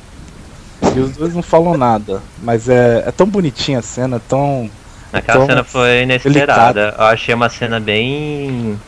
[0.96, 4.70] E os dois não falam nada, mas é, é tão bonitinha a cena, tão
[5.12, 6.96] Aquela Então, cena foi inesperada.
[6.98, 8.80] Eu achei uma cena bem.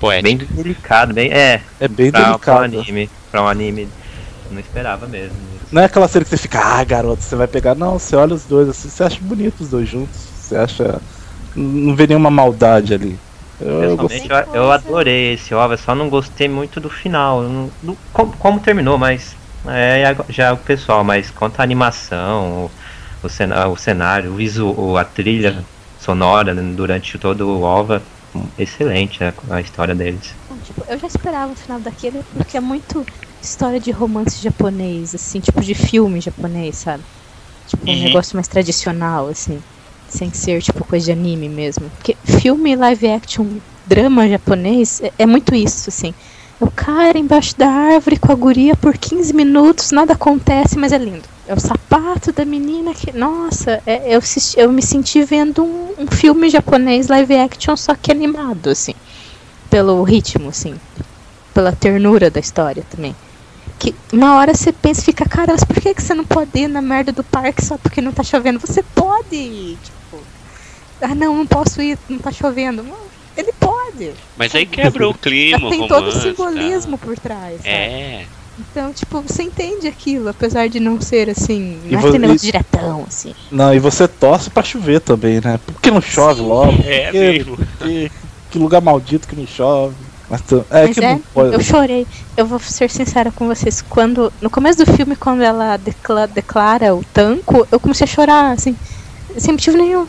[0.00, 0.38] Poético.
[0.38, 1.30] bem delicada, bem.
[1.32, 2.64] É, é bem pra, pra um delicada.
[2.64, 3.10] anime.
[3.30, 3.88] Pra um anime.
[4.50, 5.36] Não esperava mesmo.
[5.72, 7.74] Não é aquela cena que você fica, ah, garoto, você vai pegar.
[7.74, 10.18] Não, você olha os dois assim, você acha bonito os dois juntos.
[10.18, 11.00] Você acha.
[11.54, 13.18] Não vê nenhuma maldade ali.
[13.60, 13.80] Eu.
[13.96, 17.42] Pessoalmente, eu, eu adorei esse OVA, só não gostei muito do final.
[17.42, 19.36] não- do- como, como terminou, mas.
[19.68, 20.02] É
[20.32, 22.66] já o pessoal, mas quanto à animação,
[23.22, 27.62] o, o, cena- o cenário, o visu, o- a trilha sonora né, durante todo o
[27.62, 28.06] OVA,
[28.56, 30.36] excelente né, a história deles.
[30.62, 33.06] Tipo, eu já esperava o final daquele porque é muito
[33.40, 37.04] história de romance japonês, assim, tipo de filme japonês, sabe?
[37.66, 38.02] Tipo, um Uhum.
[38.04, 39.62] negócio mais tradicional, assim.
[40.08, 41.90] Sem ser, tipo, coisa de anime mesmo.
[41.90, 46.14] Porque filme live action, drama japonês, é, é muito isso, assim.
[46.60, 50.98] O cara embaixo da árvore com a guria por 15 minutos, nada acontece, mas é
[50.98, 51.28] lindo.
[51.46, 53.12] É o sapato da menina que.
[53.12, 54.20] Nossa, é- eu,
[54.56, 58.94] eu me senti vendo um, um filme japonês live action, só que animado, assim.
[59.70, 60.80] Pelo ritmo, assim.
[61.54, 63.16] Pela ternura da história também.
[63.78, 66.58] Que uma hora você pensa e fica, cara, mas por que, que você não pode
[66.58, 68.60] ir na merda do parque só porque não tá chovendo?
[68.60, 70.28] Você pode ir, tipo.
[71.02, 72.84] Ah não, não posso ir, não tá chovendo.
[73.36, 74.12] Ele pode.
[74.36, 77.06] Mas aí quebrou o clima, tem o todo o romance, simbolismo tá?
[77.06, 77.56] por trás.
[77.58, 77.68] sabe?
[77.68, 78.24] É.
[78.58, 81.78] Então, tipo, você entende aquilo, apesar de não ser assim.
[81.84, 83.32] Não é vo- e- diretão, assim.
[83.52, 85.60] Não, e você torce pra chover também, né?
[85.64, 86.72] Por que não chove logo?
[86.84, 87.56] É Porque- mesmo.
[87.78, 88.10] Que,
[88.50, 89.94] que lugar maldito que não chove.
[90.28, 91.54] Mas, tu- é Mas que é, pode.
[91.54, 92.04] eu chorei.
[92.36, 93.80] Eu vou ser sincera com vocês.
[93.80, 94.32] Quando.
[94.42, 98.76] No começo do filme, quando ela decla- declara o tanco, eu comecei a chorar, assim.
[99.38, 100.06] Sem motivo nenhum.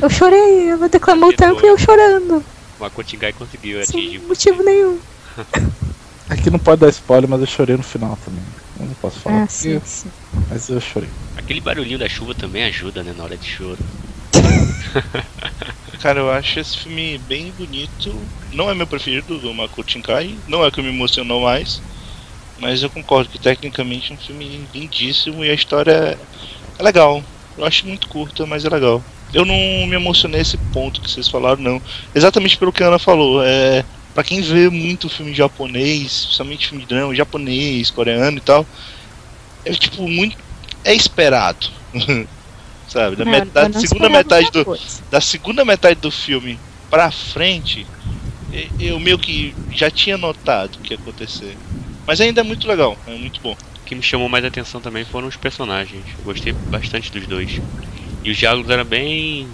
[0.00, 2.44] Eu chorei, ela declamou o tanco e eu chorando.
[2.78, 4.26] O Makotingai conseguiu Sem atingir.
[4.26, 5.00] motivo nenhum.
[6.28, 8.46] Aqui não pode dar spoiler, mas eu chorei no final também.
[8.78, 9.42] Eu não posso falar.
[9.42, 10.12] Ah, porque- sim, sim.
[10.48, 11.10] Mas eu chorei.
[11.36, 13.82] Aquele barulhinho da chuva também ajuda, né, na hora de choro.
[16.00, 18.28] Cara, eu acho esse filme bem bonito.
[18.52, 21.82] Não é meu preferido do Makoto Shinkai, não é o que me emocionou mais.
[22.58, 26.18] Mas eu concordo que tecnicamente é um filme lindíssimo e a história
[26.78, 27.24] é legal.
[27.56, 29.04] Eu acho muito curta, mas é legal.
[29.34, 29.54] Eu não
[29.88, 31.82] me emocionei nesse ponto que vocês falaram, não.
[32.14, 33.42] Exatamente pelo que a Ana falou.
[33.44, 38.68] É, para quem vê muito filme japonês, principalmente filme de drama japonês, coreano e tal,
[39.64, 40.36] é tipo muito.
[40.84, 41.66] É esperado.
[42.86, 43.16] Sabe?
[43.16, 45.04] Da, Não, met- da segunda esperava metade do, coisa.
[45.10, 47.90] da segunda metade do filme pra frente,
[48.50, 51.60] e- eu meio que já tinha notado o que ia acontecer.
[52.06, 53.54] Mas ainda é muito legal, é muito bom.
[53.54, 56.10] O que me chamou mais atenção também foram os personagens.
[56.18, 57.62] Eu gostei bastante dos dois.
[58.24, 59.46] E os diálogos eram bem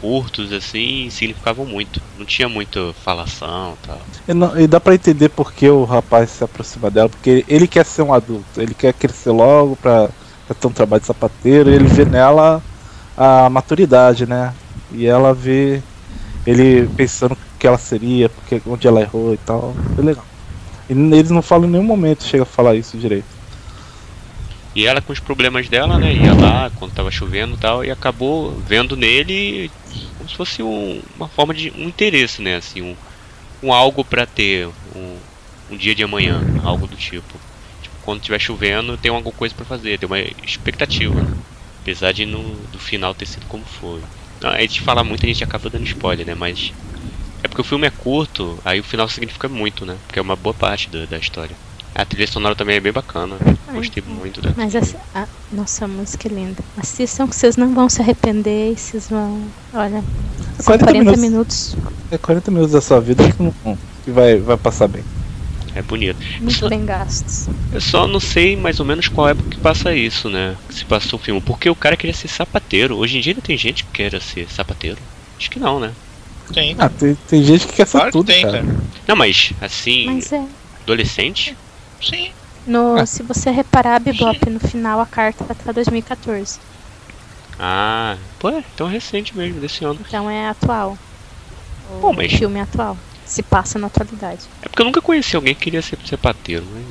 [0.00, 2.00] curtos, assim, e significavam muito.
[2.18, 3.98] Não tinha muita falação tal.
[4.28, 7.66] E, não- e dá pra entender por que o rapaz se aproxima dela, porque ele
[7.66, 10.08] quer ser um adulto, ele quer crescer logo pra,
[10.46, 12.62] pra ter um trabalho de sapateiro, e ele vê nela
[13.16, 14.54] a maturidade, né?
[14.92, 15.82] E ela vê
[16.46, 19.74] ele pensando o que ela seria, porque onde ela errou e tal.
[19.94, 20.24] Foi legal.
[20.88, 23.39] E eles não falam em nenhum momento, chega a falar isso direito.
[24.74, 26.14] E ela com os problemas dela, né?
[26.16, 29.72] Ia lá quando tava chovendo e tal, e acabou vendo nele
[30.14, 32.56] como se fosse um- uma forma de um interesse, né?
[32.56, 32.96] Assim, um,
[33.62, 35.24] um algo pra ter um,
[35.68, 37.42] um dia de amanhã, algo do tipo.
[37.80, 41.22] Tipo, quando tiver chovendo, tem alguma coisa pra fazer, tem uma expectativa.
[41.22, 41.32] né?
[41.82, 44.06] Apesar de no, do final ter sido como foi.
[44.40, 46.34] Não, a gente fala muito, a gente acaba dando spoiler, né?
[46.34, 46.74] Mas
[47.44, 50.00] é porque o filme é curto, aí o final significa muito, né?
[50.06, 51.58] Porque é uma boa parte da, da história.
[51.94, 53.36] A trilha sonora também é bem bacana.
[53.72, 56.62] Gostei muito da Mas essa, a, nossa, a música é linda.
[56.76, 59.42] Assistam que vocês não vão se arrepender e vocês vão.
[59.74, 60.02] Olha,
[60.58, 61.74] são 40 40 minutos.
[61.74, 61.76] minutos
[62.10, 65.02] É 40 minutos da sua vida que, não, que vai, vai passar bem.
[65.74, 66.18] É bonito.
[66.40, 67.48] muito bem gastos.
[67.72, 70.56] Eu só não sei mais ou menos qual época que passa isso, né?
[70.68, 71.40] Que se passou o filme.
[71.40, 72.96] Porque o cara queria ser sapateiro.
[72.96, 74.98] Hoje em dia ainda tem gente que quer ser sapateiro.
[75.38, 75.92] Acho que não, né?
[76.52, 76.74] Tem.
[76.78, 78.64] Ah, tem, tem gente que quer ser claro que tudo, tem, cara.
[78.64, 78.76] cara.
[79.06, 80.44] Não, mas assim, Mas é.
[80.82, 81.56] adolescente?
[82.02, 82.30] Sim.
[82.66, 83.06] No, Ah.
[83.06, 86.58] Se você reparar, Bebop, no final a carta vai estar 2014.
[87.58, 89.98] Ah, pô, é tão recente mesmo, desse ano.
[90.06, 90.96] Então é atual.
[91.90, 92.96] O Pô, mas- filme é atual.
[93.26, 94.40] Se passa na atualidade.
[94.62, 96.84] É porque eu nunca conheci alguém que queria ser sapateiro, mas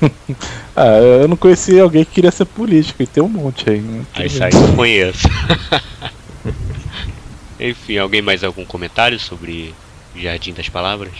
[0.10, 0.36] enfim.
[0.76, 3.80] Ah, eu não conheci alguém que queria ser político, e tem um monte aí.
[3.80, 4.04] Né?
[4.14, 5.28] Aí sai, eu conheço.
[7.58, 9.74] enfim, alguém mais algum comentário sobre
[10.14, 11.12] Jardim das Palavras?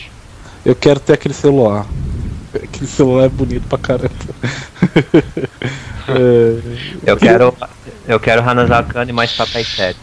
[0.65, 1.87] Eu quero ter aquele celular.
[2.55, 4.11] Aquele celular é bonito pra caramba.
[6.09, 6.63] É,
[7.07, 7.57] Eu quero.
[8.07, 9.99] Eu quero Hanazakane mais Papai 7.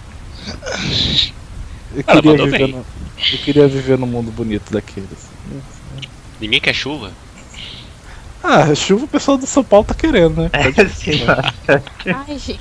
[1.91, 2.71] eu, Ela queria viver bem.
[2.71, 2.88] no,
[3.31, 5.29] eu queria viver num mundo bonito daqueles.
[6.39, 7.17] Ninguém quer chuva?
[8.43, 10.49] Ah, chuva o pessoal do São Paulo tá querendo, né?
[10.53, 11.23] É, sim.
[12.07, 12.57] Ai, gente.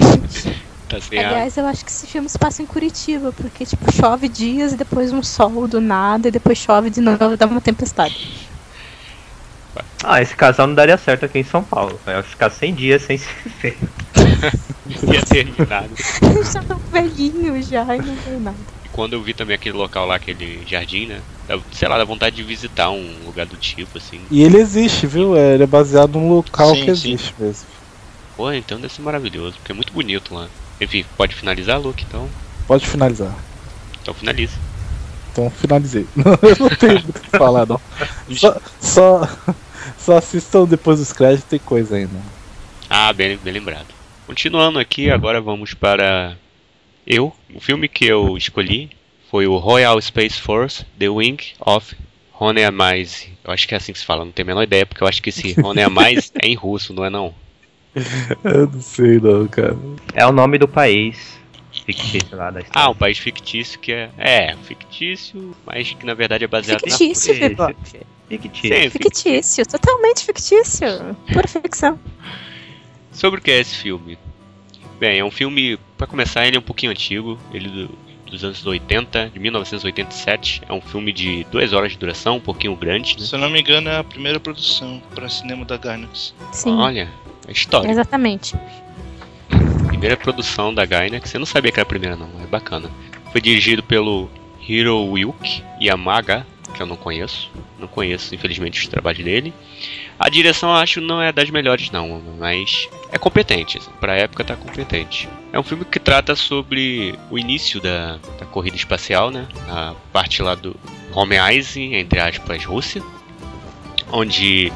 [0.88, 0.98] Tá.
[1.10, 4.76] Aliás, eu acho que esse filme se passa em Curitiba, porque, tipo, chove dias e
[4.76, 8.45] depois um sol do nada, e depois chove de novo e dá uma tempestade.
[10.04, 12.00] Ah, esse casal não daria certo aqui em São Paulo.
[12.04, 13.28] Vai ficar 100 dias sem se
[13.62, 13.78] ver.
[15.12, 15.94] Ia terminado.
[16.52, 18.58] já tão velhinho já e não tem nada.
[18.84, 21.22] E quando eu vi também aquele local lá, aquele jardim, né?
[21.46, 24.26] dá- Sei lá, dá vontade de visitar um lugar do tipo, assim.
[24.30, 25.36] E ele existe, viu?
[25.36, 27.12] É, Ele é baseado num local Sim, que sim.
[27.12, 27.68] existe mesmo.
[28.36, 30.48] Pô, então deve ser maravilhoso, porque é muito bonito lá.
[30.80, 32.04] Enfim, pode finalizar, Luke?
[32.06, 32.28] Então,
[32.66, 33.34] Pode finalizar.
[34.02, 34.56] então finaliza.
[35.32, 36.06] Então finalizei.
[36.16, 37.80] eu não tenho muito o que falar, não.
[38.36, 39.20] Só, só,
[40.06, 42.22] só assistam depois dos créditos, tem coisa ainda.
[42.88, 43.88] Ah, bem, bem lembrado.
[44.24, 46.36] Continuando aqui, agora vamos para
[47.04, 47.34] eu.
[47.52, 48.88] O filme que eu escolhi
[49.28, 51.96] foi o Royal Space Force The Wing of
[52.38, 53.28] Honeamais.
[53.44, 55.08] Eu acho que é assim que se fala, não tenho a menor ideia, porque eu
[55.08, 57.34] acho que esse Honeamais é em russo, não é não?
[58.44, 59.76] Eu não sei não, cara.
[60.14, 61.36] É o nome do país
[61.84, 62.90] fictício lá da Ah, história.
[62.90, 64.10] um país fictício que é.
[64.18, 66.90] É, fictício, mas que na verdade é baseado em.
[66.90, 67.74] Fictício, Esse- Bebop.
[68.28, 68.82] Fictício.
[68.82, 70.86] Sim, Fictício, totalmente fictício.
[71.32, 71.98] Pura ficção.
[73.12, 74.18] Sobre o que é esse filme?
[74.98, 78.66] Bem, é um filme, pra começar, ele é um pouquinho antigo, ele do- dos anos
[78.66, 80.62] 80, de 1987.
[80.68, 83.24] É um filme de duas horas de duração, um pouquinho grande, né?
[83.24, 86.34] Se eu não me engano, é a primeira produção para cinema da Gainax.
[86.52, 87.08] Sim, Olha,
[87.46, 87.88] é história.
[87.90, 88.54] exatamente.
[89.86, 92.90] Primeira produção da Gainax, você não sabia que era a primeira não, é bacana.
[93.32, 94.28] Foi dirigido pelo
[94.66, 97.50] Hiro Wilk Yamaga, que eu não conheço.
[97.78, 99.52] Não conheço, infelizmente, os trabalhos dele.
[100.18, 104.56] A direção eu acho não é das melhores não, mas é competente, pra época tá
[104.56, 105.28] competente.
[105.52, 109.46] É um filme que trata sobre o início da, da corrida espacial, né?
[109.68, 110.74] A parte lá do
[111.12, 113.02] Home Ice, entre aspas, Rússia,
[114.12, 114.72] onde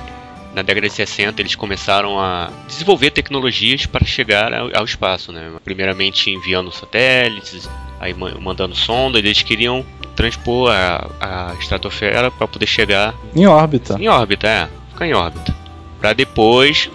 [0.55, 5.51] na década de 60 eles começaram a desenvolver tecnologias para chegar ao, espaço, né?
[5.65, 7.69] Primeiramente enviando satélites,
[8.01, 9.87] aí ma- mandando sonda, eles queriam
[10.21, 13.97] transpor a, a estratosfera para poder chegar Em órbita.
[13.99, 15.57] em órbita, é, ficar em órbita,
[15.99, 16.91] para depois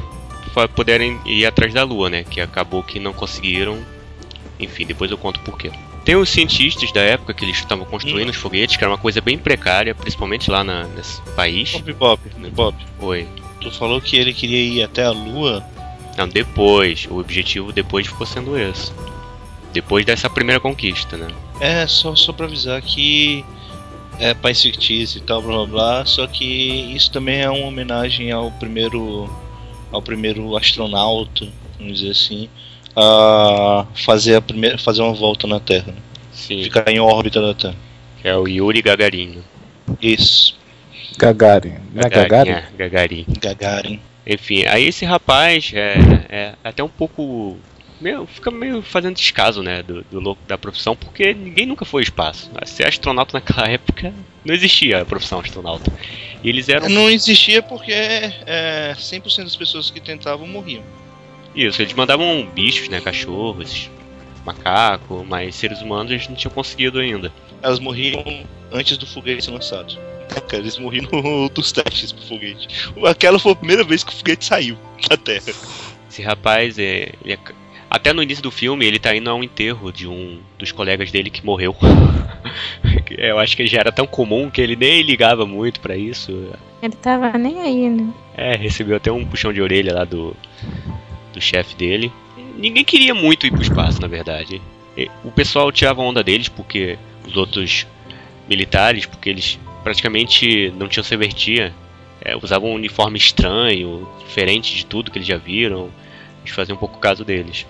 [0.76, 2.24] poderem ir atrás da Lua, né?
[2.24, 3.78] Que acabou que não conseguiram.
[4.60, 5.70] Enfim, depois eu conto por quê.
[6.06, 9.20] Tem os cientistas da época que eles estavam construindo os foguetes, que era uma coisa
[9.20, 11.72] bem precária, principalmente lá na, nesse país.
[11.72, 13.28] Bob, Bob, Bob, Oi.
[13.60, 15.62] tu falou que ele queria ir até a Lua.
[16.16, 17.06] Não, depois.
[17.10, 18.94] O objetivo depois ficou sendo esse.
[19.76, 21.28] Depois dessa primeira conquista, né?
[21.60, 23.44] É, só, só pra avisar que
[24.18, 26.06] é país fictício e tal, blá blá blá.
[26.06, 26.46] Só que
[26.96, 29.30] isso também é uma homenagem ao primeiro.
[29.92, 31.46] ao primeiro astronauta,
[31.78, 32.48] vamos dizer assim,
[32.96, 34.78] a fazer a primeira.
[34.78, 35.88] fazer uma volta na Terra.
[35.92, 36.02] Né?
[36.32, 36.64] Sim.
[36.64, 37.76] Ficar em órbita da Terra.
[38.22, 39.44] Que é o Yuri Gagarin.
[40.02, 40.58] Isso,
[41.18, 41.76] Gagarin.
[41.94, 42.52] Não é Gagarin?
[42.52, 43.26] É, Gagarin.
[43.42, 44.00] Gagarin.
[44.26, 45.96] Enfim, aí esse rapaz é,
[46.30, 47.58] é até um pouco.
[48.00, 52.02] Meio, fica meio fazendo descaso, né, do, do louco da profissão, porque ninguém nunca foi
[52.02, 52.52] ao espaço.
[52.66, 55.92] Ser astronauta naquela época não existia a profissão astronauta.
[56.44, 56.90] E eles eram.
[56.90, 60.84] Não existia porque é, 100% das pessoas que tentavam morriam.
[61.56, 63.90] Isso, eles mandavam bichos, né, cachorros,
[64.46, 67.32] macaco, mas seres humanos eles não tinham conseguido ainda.
[67.62, 68.24] Elas morriam
[68.72, 69.98] antes do foguete ser lançado.
[70.50, 72.68] Cara, eles morriam no, dos testes pro foguete.
[73.06, 74.78] Aquela foi a primeira vez que o foguete saiu
[75.10, 75.54] da Terra.
[76.10, 77.65] Esse rapaz, é, ele é-
[77.96, 81.12] até no início do filme, ele tá indo a um enterro de um dos colegas
[81.12, 81.74] dele que morreu.
[83.18, 86.50] Eu acho que já era tão comum que ele nem ligava muito pra isso.
[86.84, 88.14] Ele tava nem aí, né?
[88.36, 90.36] É, recebeu até um puxão de orelha lá do,
[91.34, 92.12] do chefe dele.
[92.58, 94.62] Ninguém queria muito ir pro espaço, na verdade.
[95.24, 97.88] O pessoal tirava onda deles porque os outros
[98.48, 101.74] militares, porque eles praticamente não tinham serventia,
[102.22, 105.90] é, usavam um uniforme estranho, diferente de tudo que eles já viram.
[106.44, 107.66] Eles faziam um pouco caso deles.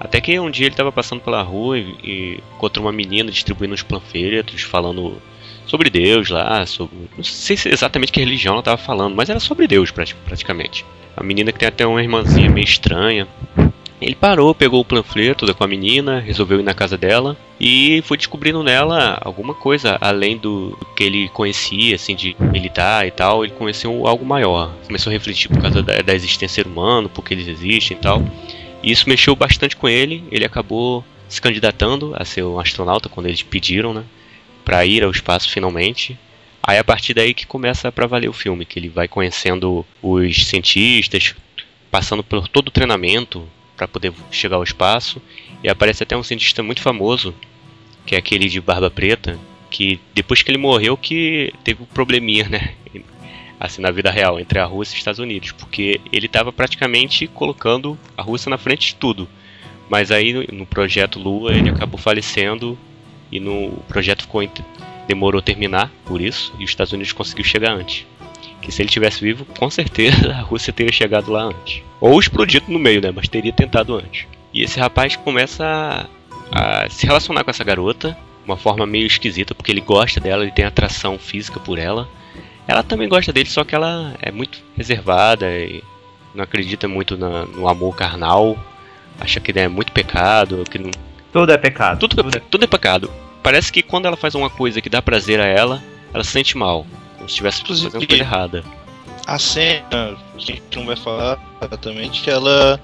[0.00, 3.74] Até que um dia ele estava passando pela rua e, e encontrou uma menina distribuindo
[3.74, 5.20] uns panfletos falando
[5.66, 6.96] sobre Deus lá, sobre.
[7.16, 10.84] Não sei se exatamente que religião ela estava falando, mas era sobre Deus prati- praticamente.
[11.16, 13.28] A menina que tem até uma irmãzinha meio estranha.
[14.00, 18.16] Ele parou, pegou o panfleto com a menina, resolveu ir na casa dela e foi
[18.16, 23.44] descobrindo nela alguma coisa além do que ele conhecia, assim, de militar e tal.
[23.44, 24.72] Ele conheceu algo maior.
[24.86, 28.24] Começou a refletir por causa da, da existência humana, porque eles existem e tal.
[28.82, 30.24] E isso mexeu bastante com ele.
[30.30, 34.04] Ele acabou se candidatando a ser um astronauta quando eles pediram, né?
[34.64, 36.18] Pra ir ao espaço finalmente.
[36.62, 40.46] Aí a partir daí que começa pra valer o filme, que ele vai conhecendo os
[40.46, 41.34] cientistas,
[41.90, 45.20] passando por todo o treinamento para poder chegar ao espaço.
[45.62, 47.34] E aparece até um cientista muito famoso,
[48.06, 49.38] que é aquele de barba preta,
[49.70, 52.74] que depois que ele morreu que teve um probleminha, né?
[53.60, 57.26] Assim, na vida real, entre a Rússia e os Estados Unidos, porque ele estava praticamente
[57.26, 59.28] colocando a Rússia na frente de tudo.
[59.90, 62.78] Mas aí no, no projeto Lua ele acabou falecendo
[63.30, 64.42] e no o projeto ficou
[65.06, 68.06] demorou terminar por isso e os Estados Unidos conseguiu chegar antes.
[68.62, 71.82] Que se ele tivesse vivo, com certeza a Rússia teria chegado lá antes.
[72.00, 73.10] Ou explodido no meio, né?
[73.14, 74.26] Mas teria tentado antes.
[74.54, 76.08] E esse rapaz começa
[76.50, 80.42] a, a se relacionar com essa garota, uma forma meio esquisita, porque ele gosta dela,
[80.42, 82.08] ele tem atração física por ela.
[82.70, 85.82] Ela também gosta dele, só que ela é muito reservada e
[86.32, 88.56] não acredita muito na- no amor carnal.
[89.18, 90.88] Acha que é muito pecado, que não,
[91.32, 91.98] Tudo é pecado.
[91.98, 93.10] tudo, tudo é pecado.
[93.42, 95.82] Parece que quando ela faz uma coisa que dá prazer a ela,
[96.14, 96.86] ela se sente mal.
[97.16, 98.64] Como se estivesse fazendo coisa errada.
[99.26, 102.80] A cena, que a gente não vai falar exatamente, que ela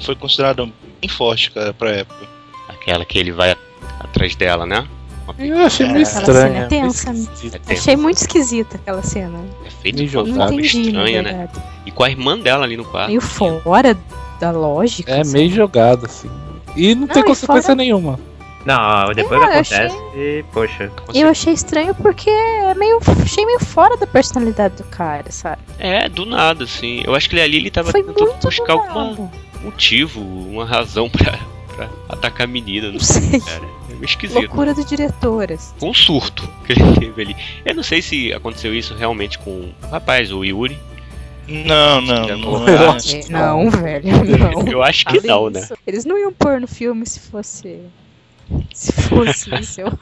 [0.00, 0.64] foi considerada
[1.00, 2.28] bem forte, cara, pra época.
[2.68, 3.56] Aquela que ele vai
[3.98, 4.86] atrás dela, né?
[5.38, 6.48] Eu achei meio Aquela estranha.
[6.52, 7.10] cena é tensa,
[7.68, 7.72] é.
[7.72, 9.38] Achei muito esquisita aquela cena.
[9.66, 10.48] É feito de uma Não jogado.
[10.48, 11.48] forma entendi, na estranha, né?
[11.86, 13.08] E com a irmã dela ali no quarto.
[13.08, 13.96] Meio fora
[14.40, 15.10] da lógica.
[15.12, 15.32] É assim.
[15.32, 16.30] meio jogado, assim.
[16.76, 18.18] E não, Não, tem consequência fora- nenhuma.
[18.64, 20.90] Não, depois que acontece, poxa.
[21.12, 25.60] E eu achei estranho porque é meio, achei meio fora da personalidade do cara, sabe?
[25.80, 27.02] É, do nada, assim.
[27.04, 29.28] Eu acho que ele ali ele tava Foi tentando muito buscar algum
[29.64, 31.38] motivo, uma razão pra,
[31.74, 33.40] pra atacar a menina, não Não sei, sei.
[33.40, 33.62] cara.
[34.02, 34.38] É esquisito.
[34.38, 35.52] Loucura do diretor.
[35.52, 35.74] assim.
[35.78, 37.36] Com um surto que ele teve ali.
[37.64, 40.76] Eu não sei se aconteceu isso realmente com o rapaz, o Yuri.
[41.48, 42.68] Não, não, não.
[42.68, 42.78] é.
[42.78, 43.16] Nossa.
[43.16, 44.04] É, não, velho,
[44.38, 44.66] não.
[44.70, 45.60] Eu acho que Olha não, né?
[45.60, 45.74] isso.
[45.86, 47.80] Eles não iam pôr no filme se fosse.
[48.72, 49.92] Se fosse isso, eu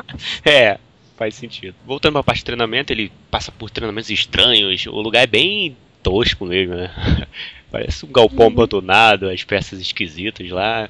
[0.44, 0.78] É,
[1.16, 1.74] faz sentido.
[1.86, 4.86] Voltando pra parte de treinamento, ele passa por treinamentos estranhos.
[4.86, 6.90] O lugar é bem tosco mesmo, né?
[7.70, 10.88] Parece um galpão abandonado, as peças esquisitas lá.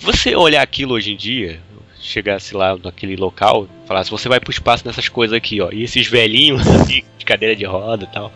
[0.00, 1.60] Você olhar aquilo hoje em dia,
[2.06, 5.70] chegasse lá naquele local, falasse, você vai pro espaço nessas coisas aqui, ó.
[5.72, 8.32] E esses velhinhos assim, de cadeira de roda e tal,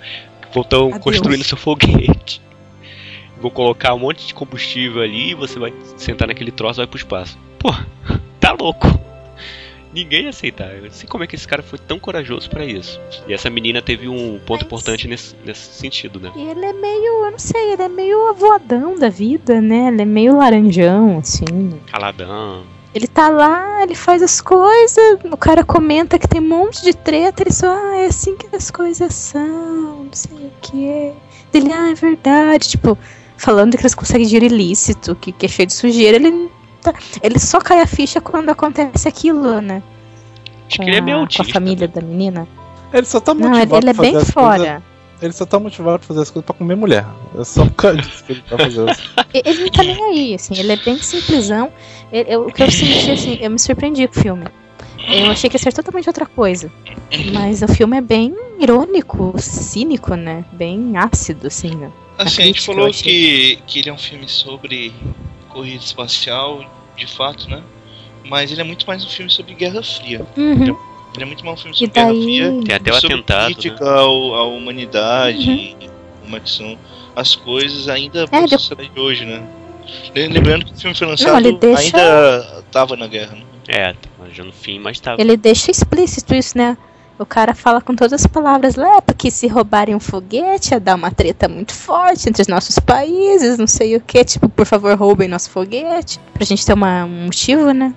[0.54, 1.02] estão Adeus.
[1.02, 2.40] construindo seu foguete.
[3.40, 6.86] Vou colocar um monte de combustível ali e você vai sentar naquele troço e vai
[6.86, 7.38] pro espaço.
[7.58, 7.70] Pô,
[8.38, 8.86] tá louco.
[9.92, 10.72] Ninguém ia aceitar.
[10.72, 13.00] Eu não sei como é que esse cara foi tão corajoso pra isso.
[13.26, 16.30] E essa menina teve um ponto Mas- importante nesse, nesse sentido, né?
[16.36, 19.88] E ele é meio, eu não sei, ele é meio avoadão da vida, né?
[19.88, 21.44] Ele é meio laranjão, assim.
[21.90, 22.62] Caladão.
[22.94, 26.92] Ele tá lá, ele faz as coisas, o cara comenta que tem um monte de
[26.92, 31.14] treta, ele só, ah, é assim que as coisas são, não sei o que é.
[31.54, 32.98] Ele, ah, é verdade, tipo,
[33.36, 36.50] falando que eles conseguem dinheiro ilícito, que, que é cheio de sujeira, ele,
[36.82, 39.82] tá- ele só cai a ficha quando acontece aquilo, né?
[40.66, 41.44] Acho Com que ele é meio a- autista.
[41.44, 42.48] Com a família da menina.
[42.92, 44.82] Ele só tá Não, motivado ele, ele é bem fora.
[45.22, 47.06] Ele só tá motivado pra fazer as coisas pra comer mulher.
[47.38, 48.90] É só por causa disso que ele tá fazendo.
[49.34, 51.70] Ele não tá nem aí, assim, ele é bem simplesão.
[52.12, 54.44] Ele- eu- o que eu senti, assim, eu me surpreendi com o filme.
[55.08, 56.70] Eu achei que ia ser totalmente outra coisa.
[57.32, 60.44] Mas o filme é bem irônico, cínico, né?
[60.52, 61.90] Bem ácido, assim, né?
[62.18, 64.92] Assim, a gente crítica, eu falou que, que ele é um filme sobre
[65.48, 66.64] corrida espacial,
[66.96, 67.62] de fato, né?
[68.24, 70.24] Mas ele é muito mais um filme sobre Guerra Fria.
[70.36, 70.76] Uhum.
[71.14, 72.22] Ele é muito um filme E sobre Guerra daí.
[72.22, 72.60] Fria.
[72.64, 73.54] Tem até o sobre atentado, né?
[73.54, 75.76] crítica ao, à humanidade,
[76.22, 76.78] como é que são
[77.16, 79.42] as coisas ainda É, sociedade de hoje, né?
[80.14, 83.42] Le- Lembrando que o filme foi lançado ele deixa- ainda tava na guerra, né?
[83.68, 83.94] É,
[84.32, 85.16] já no fim, mas tá.
[85.18, 86.76] Ele deixa explícito isso, né?
[87.18, 90.80] O cara fala com todas as palavras lá, "É, porque se roubarem um foguete ia
[90.80, 94.64] dar uma treta muito forte entre os nossos países, não sei o que, tipo, por
[94.64, 97.92] favor, roubem nosso foguete, pra gente ter uma, um motivo, né?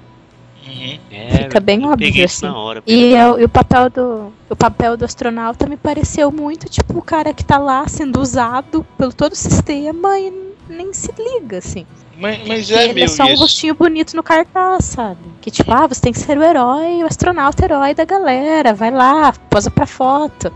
[0.74, 1.00] Uhum.
[1.12, 2.46] É, fica bem eu óbvio, assim.
[2.46, 2.84] na hora.
[2.86, 6.98] E, é o- e o papel do o papel do astronauta me pareceu muito tipo
[6.98, 10.32] o cara que tá lá sendo usado pelo todo o sistema e
[10.70, 11.86] nem se liga, assim.
[12.18, 13.42] Mas, mas é ele é só um isso.
[13.42, 15.18] rostinho bonito no cartaz, sabe?
[15.42, 18.92] Que tipo, ah, você tem que ser o herói, o astronauta herói da galera, vai
[18.92, 20.52] lá, posa pra foto.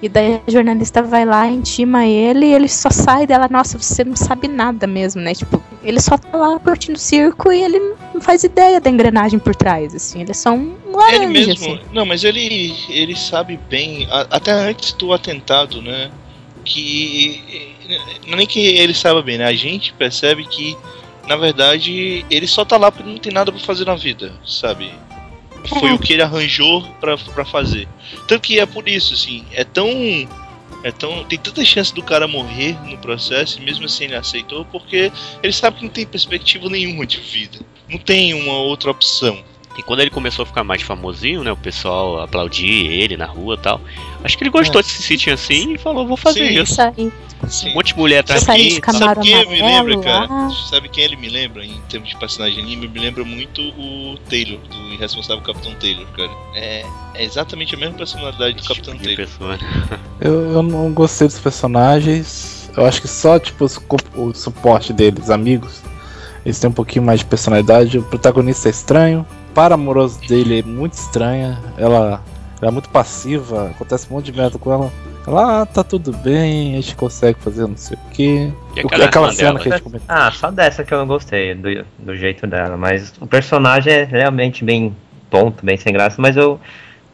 [0.00, 4.04] E daí a jornalista vai lá, intima ele e ele só sai dela, nossa, você
[4.04, 5.34] não sabe nada mesmo, né?
[5.34, 7.80] Tipo, ele só tá lá curtindo o circo e ele
[8.14, 10.20] não faz ideia da engrenagem por trás, assim.
[10.20, 11.52] Ele é só um laranja, Ele mesmo.
[11.52, 11.80] assim.
[11.92, 16.10] Não, mas ele, ele sabe bem, até antes do atentado, né?
[16.64, 17.74] Que.
[18.26, 19.46] Não é nem que ele saiba bem, né?
[19.46, 20.76] A gente percebe que
[21.28, 24.90] na verdade, ele só tá lá porque não tem nada pra fazer na vida, sabe?
[25.68, 27.88] Foi o que ele arranjou pra, pra fazer.
[28.26, 29.88] Tanto que é por isso, assim, é tão.
[30.82, 31.24] É tão.
[31.24, 35.12] Tem tanta chance do cara morrer no processo, e mesmo assim ele aceitou, porque
[35.42, 37.58] ele sabe que não tem perspectiva nenhuma de vida.
[37.88, 39.42] Não tem uma outra opção.
[39.78, 41.52] E quando ele começou a ficar mais famosinho, né?
[41.52, 43.80] O pessoal aplaudia ele na rua e tal.
[44.24, 46.62] Acho que ele gostou de se sentir assim e falou, vou fazer Sim.
[46.62, 46.72] isso.
[46.72, 47.12] Isso aí.
[47.48, 47.70] Sim.
[47.70, 48.80] Um monte de mulher atrás dele.
[48.84, 50.26] Sabe quem ele me lembra, cara?
[50.26, 50.50] lá.
[50.68, 52.88] Sabe quem ele me lembra em termos de personagem anime?
[52.88, 56.30] Me lembra muito o Taylor, do Irresponsável Capitão Taylor, cara.
[56.56, 59.32] É, é exatamente a mesma personalidade do Esse Capitão tipo de Taylor.
[59.32, 60.00] pessoa, né?
[60.20, 62.68] Eu, eu não gostei dos personagens.
[62.76, 63.66] Eu acho que só tipo
[64.16, 65.80] o suporte deles, amigos,
[66.48, 67.98] eles têm um pouquinho mais de personalidade.
[67.98, 69.26] O protagonista é estranho.
[69.50, 71.58] O par amoroso dele é muito estranha.
[71.76, 72.22] Ela,
[72.60, 73.66] ela é muito passiva.
[73.70, 74.90] Acontece um monte de merda com ela.
[75.26, 78.50] Ela, ah, tá tudo bem, a gente consegue fazer não sei o quê.
[78.74, 79.60] E O- aquela aquela cena dela?
[79.60, 80.06] que a gente comentou.
[80.08, 82.78] Ah, só dessa que eu não gostei, do, do jeito dela.
[82.78, 84.96] Mas o personagem é realmente bem
[85.28, 86.58] tonto, bem sem graça, mas eu,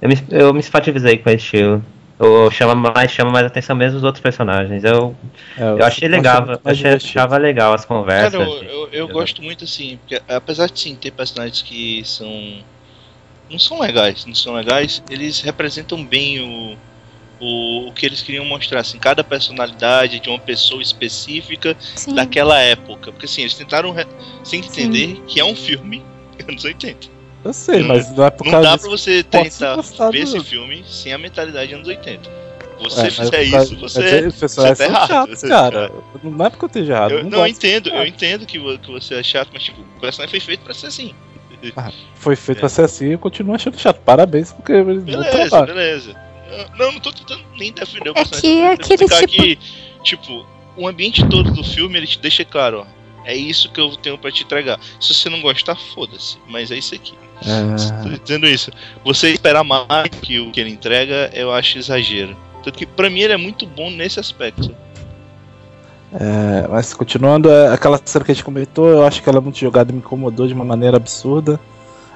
[0.01, 1.85] eu, me, eu me com esse estilo.
[2.19, 4.85] Eu chama mais, chama mais atenção mesmo os outros personagens.
[4.85, 5.17] Eu,
[5.57, 8.33] É, eu achei legal, eu achei, achava legal as conversas.
[8.33, 12.65] Cara, eu, eu, eu gosto muito assim, porque apesar de sim ter personagens que são.
[13.51, 16.77] não são legais, não são legais, eles representam bem o,
[17.41, 22.15] o, o que eles queriam mostrar, assim, cada personalidade de uma pessoa específica Sim.
[22.15, 23.11] daquela época.
[23.13, 24.07] Porque assim, eles tentaram re-
[24.45, 26.03] sem entender que é um filme
[26.49, 27.14] anos 80.
[27.45, 28.89] Eu sei, Não- mas não é por Não causa dá disso.
[28.89, 29.77] pra você tentar
[30.11, 32.31] ver do- esse filme sem a mentalidade de anos 80.
[32.81, 34.31] Você É, fizer causa- isso, você.
[34.33, 35.09] Personagens você tá errado.
[35.09, 35.93] chatos, cara.
[36.23, 37.13] Não é porque eu esteja errado.
[37.13, 38.09] Eu, não, não eu entendo, eu Ah.
[38.09, 41.15] entendo que, que você é chato, mas tipo, o personagem foi feito pra ser assim.
[42.17, 42.61] Foi feito É.
[42.61, 43.99] pra ser assim e eu continuo achando chato.
[44.01, 46.17] Parabéns, porque eles não Beleza, beleza.
[46.79, 48.41] Não, não tô tentando nem defender o É personagem.
[48.41, 52.19] que é tentando aquele explicar tipo- que, tipo, o ambiente todo do filme ele te
[52.19, 53.04] deixa claro, ó.
[53.25, 54.79] É isso que eu tenho pra te entregar.
[55.01, 56.37] Se você não gostar, foda-se.
[56.49, 57.15] Mas é isso aqui.
[57.43, 58.71] É, Tô dizendo isso.
[59.05, 62.37] Você esperar mais que o que ele entrega, eu acho exagero.
[62.63, 64.75] Tanto que pra mim ele é muito bom nesse aspecto.
[66.13, 69.41] é, mas continuando, é, aquela cena que a gente comentou, eu acho que ela é
[69.41, 71.59] muito jogada e me incomodou de uma maneira absurda.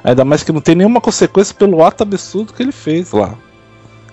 [0.05, 3.35] Ainda mais que não tem nenhuma consequência pelo ato absurdo que ele fez lá.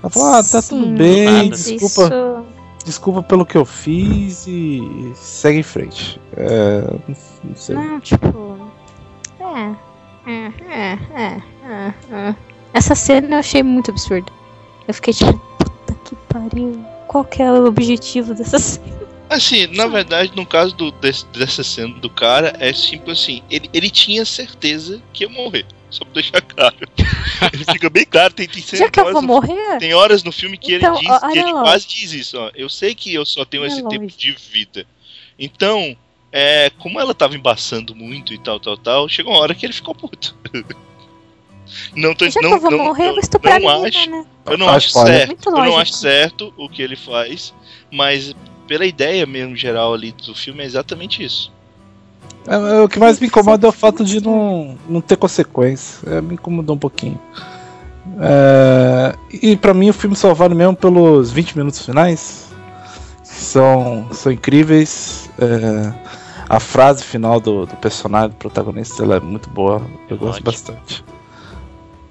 [0.02, 1.50] Ela falou, ah, tá tudo Sim, bem, nada.
[1.50, 2.46] desculpa, Isso.
[2.86, 6.20] Desculpa pelo que eu fiz e segue em frente.
[6.38, 7.76] É, não- sei.
[7.76, 8.72] Não, tipo.
[9.40, 9.76] É.
[10.28, 11.94] É, é, é, é,
[12.30, 12.36] é.
[12.74, 14.32] Essa cena eu achei muito absurda.
[14.88, 16.84] Eu fiquei tipo, puta que pariu.
[17.08, 18.96] Qual que é o objetivo dessa cena?
[19.30, 23.70] Assim, na verdade, no caso do, desse- dessa cena do cara, é simples assim: ele,
[23.74, 25.66] ele tinha certeza que ia morrer.
[25.90, 26.76] Só pra deixar claro.
[27.54, 29.78] ele fica bem claro, tem, tem Já que eu horas vou no- morrer?
[29.78, 32.52] Tem horas no filme que Então, ele diz, ó, que ele quase diz isso, ó.
[32.56, 34.86] Eu sei que eu só tenho Olha esse tempo de vida.
[35.38, 35.96] Então,
[36.32, 39.74] é, como ela tava embaçando muito e tal, tal, tal, chegou uma hora que ele
[39.74, 40.36] ficou puto.
[41.96, 43.88] Não tô, Já não, que eu vou não, morrer, eu vou estuprar a não menina,
[43.88, 44.26] acho, né?
[44.46, 45.50] eu não acho certo.
[45.50, 47.54] Eu não acho certo o que ele faz,
[47.92, 48.36] mas
[48.68, 51.52] pela ideia mesmo geral ali do filme é exatamente isso.
[52.48, 56.08] É, é, o que mais me incomoda é o fato de não, não ter consequência.
[56.08, 57.20] É, me incomodou um pouquinho.
[58.20, 62.50] É, e pra mim o filme só vale mesmo pelos 20 minutos finais.
[63.24, 65.30] Que são, são incríveis.
[65.40, 65.94] É,
[66.48, 69.82] a frase final do, do personagem, do protagonista, ela é muito boa.
[70.10, 70.46] Eu gosto Ótimo.
[70.46, 71.04] bastante.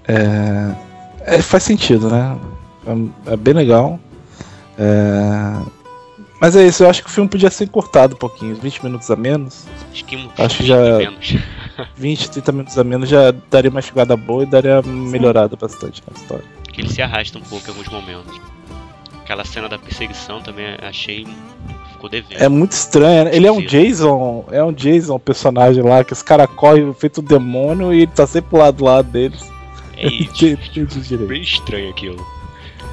[0.07, 2.37] É, faz sentido, né?
[3.26, 3.99] É bem legal.
[6.45, 8.84] Mas é isso, eu acho que o filme podia ser encurtado um pouquinho, uns 20
[8.84, 9.64] minutos a menos.
[9.90, 11.36] Acho que, Acho que já- menos.
[11.97, 16.14] 20, 30 minutos a menos já daria uma chegada boa e daria melhorada bastante na
[16.14, 16.45] história.
[16.70, 18.38] que ele se arrasta um pouco em alguns momentos.
[19.22, 21.26] Aquela cena da perseguição também achei.
[21.92, 22.38] ficou devendo.
[22.42, 23.34] É muito estranho, né?
[23.34, 23.62] ele é um.
[23.64, 28.12] Jason, é um Jason, personagem lá, que os caras correm feito um demônio e ele
[28.14, 29.51] tá sempre lá do lado deles.
[29.97, 30.59] É isso.
[31.26, 32.18] Bem estranho aquilo.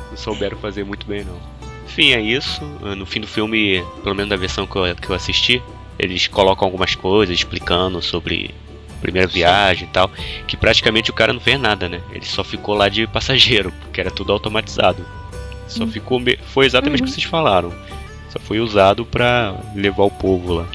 [0.10, 1.51] Não souberam fazer muito bem, não.
[1.92, 2.64] Enfim, é isso.
[2.96, 5.62] No fim do filme, pelo menos da versão que eu, que eu assisti,
[6.00, 8.54] eles colocam algumas coisas explicando sobre
[8.98, 10.10] a primeira viagem e tal.
[10.48, 12.02] Que praticamente o cara não fez nada, né?
[12.14, 15.06] Ele só ficou lá de passageiro, porque era tudo automatizado.
[15.68, 16.20] Só ficou.
[16.20, 17.74] me- Foi exatamente o que vocês falaram.
[18.30, 20.66] Só foi usado pra levar o povo lá.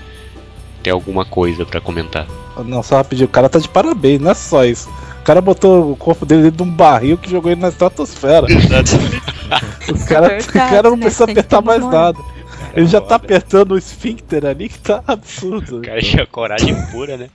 [0.82, 2.26] Ter alguma coisa pra comentar.
[2.64, 4.88] Não, só rapidinho, o cara tá de parabéns, não é só isso.
[5.26, 8.46] O cara botou o corpo dele dentro de um barril que jogou ele na estratosfera.
[8.48, 9.24] Exatamente.
[9.88, 10.96] O cara, o Verdade, cara não né?
[10.96, 12.14] precisa apertar mais comemorar.
[12.14, 12.24] nada.
[12.74, 13.26] Ele já tá foda.
[13.26, 15.78] apertando o esfíncter ali que tá absurdo.
[15.78, 17.30] O cara tinha coragem pura, né?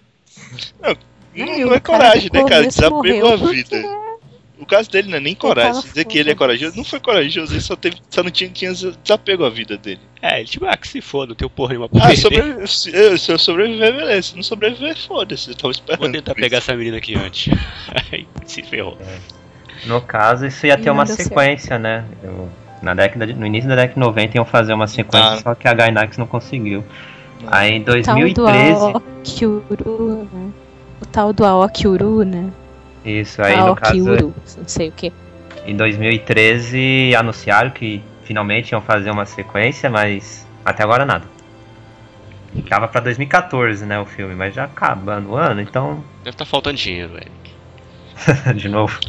[0.81, 0.95] Não,
[1.35, 2.67] Não, não é o cara coragem, né, cara?
[2.69, 3.89] começo Desapego morreu à porque vida.
[4.61, 5.81] O caso dele não é nem coragem.
[5.81, 8.71] dizer que ele é corajoso, não foi corajoso, ele só, teve, só não tinha, tinha
[8.71, 9.99] desapego à vida dele.
[10.21, 12.95] É, ele tipo, ah, que se foda, não tenho porra nenhuma pra Ah, sobre, se,
[12.95, 14.21] eu- se eu sobreviver, beleza.
[14.29, 15.49] Se não sobreviver, foda-se.
[15.49, 15.99] Eu tava esperando.
[16.01, 17.51] Vou tentar pegar essa menina aqui antes.
[18.11, 18.97] Aí se ferrou.
[19.87, 21.29] No caso, isso ia ter Não uma deu certo.
[21.29, 22.05] sequência, né?
[22.23, 22.47] Eu-
[22.83, 25.39] na década de- no início da década de 90 iam fazer uma sequência, Ah.
[25.41, 26.83] só que a Gainax não conseguiu.
[27.41, 27.49] Não.
[27.51, 28.71] Aí em O tal do 2013.
[28.79, 30.51] Aoki Uru, né?
[31.01, 32.51] O tal do Aoki Uru, né?
[33.03, 34.11] Isso, aí no Aoki caso.
[34.11, 35.11] Uru, não sei o que.
[35.65, 41.25] Em 2013 anunciaram que finalmente iam fazer uma sequência, mas até agora nada.
[42.53, 46.77] Ficava pra 2014, né, o filme, mas já acabando o ano, então, Deve estar faltando
[46.77, 47.31] dinheiro, velho.
[48.55, 48.99] de novo.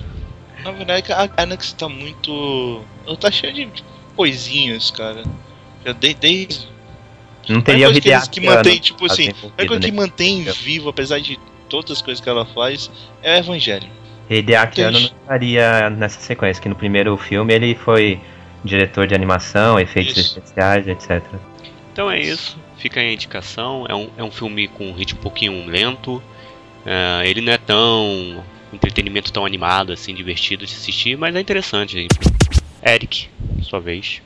[0.65, 2.83] Na verdade, a Gainax tá muito.
[3.07, 3.69] Ela tá cheia de
[4.15, 5.25] coisinhas, cara.
[5.85, 6.69] Já de- desde.
[7.49, 10.89] Não teria o única coisa que, que mantém, tipo assim, única coisa que mantém vivo,
[10.89, 11.39] apesar de
[11.73, 12.91] todas as coisas que ela faz,
[13.23, 13.89] é o Evangelho.
[14.29, 15.15] Hideaki Anno não Entendi.
[15.23, 18.21] estaria nessa sequência, que no primeiro filme ele foi
[18.63, 20.39] diretor de animação, efeitos Isso.
[20.39, 21.23] especiais, etc.
[21.93, 22.59] Então é isso.
[22.77, 23.87] Fica aí a indicação.
[23.89, 26.23] É um, é um filme com um ritmo um pouquinho lento.
[26.87, 28.43] É, ele não é tão.
[28.73, 32.09] entretenimento tão animado, assim, divertido de assistir, mas é interessante.
[32.85, 33.29] Eric,
[33.63, 34.23] sua vez.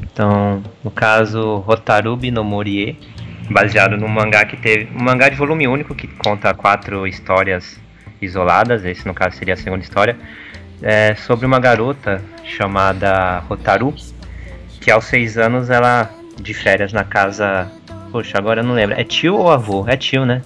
[0.00, 2.98] Então, no caso, Hotarubi no Morie,
[3.50, 4.88] baseado num mangá que teve.
[4.94, 7.78] Um mangá de volume único que conta quatro histórias
[8.20, 10.16] isoladas, esse no caso seria a segunda história,
[10.82, 13.94] é sobre uma garota chamada Hotaru,
[14.80, 17.70] que aos seis anos ela de férias na casa.
[18.12, 18.98] Poxa, agora eu não lembro.
[18.98, 19.84] É tio ou avô?
[19.88, 20.42] É tio, né?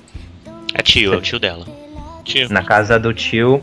[0.75, 1.67] É tio, é o tio dela.
[2.25, 2.49] Tio.
[2.51, 3.63] Na casa do tio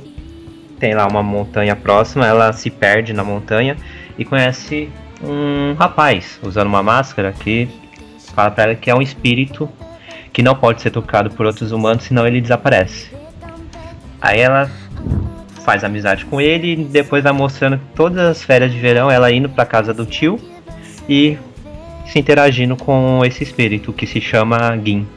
[0.80, 3.76] tem lá uma montanha próxima, ela se perde na montanha
[4.18, 4.90] e conhece
[5.24, 7.68] um rapaz usando uma máscara que
[8.38, 9.68] fala pra ela que é um espírito
[10.32, 13.10] que não pode ser tocado por outros humanos, senão ele desaparece.
[14.22, 14.70] Aí ela
[15.66, 19.50] faz amizade com ele e depois vai mostrando todas as férias de verão ela indo
[19.50, 20.40] pra casa do tio
[21.10, 21.36] e
[22.06, 25.08] se interagindo com esse espírito que se chama Gin.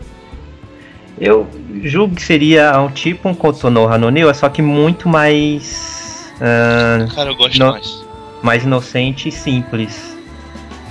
[1.21, 1.47] Eu
[1.83, 7.29] julgo que seria um tipo um Kotonoha no Neo, só que muito mais ah, Cara,
[7.29, 7.73] eu gosto Não.
[7.73, 8.07] mais.
[8.43, 10.10] mais inocente e simples.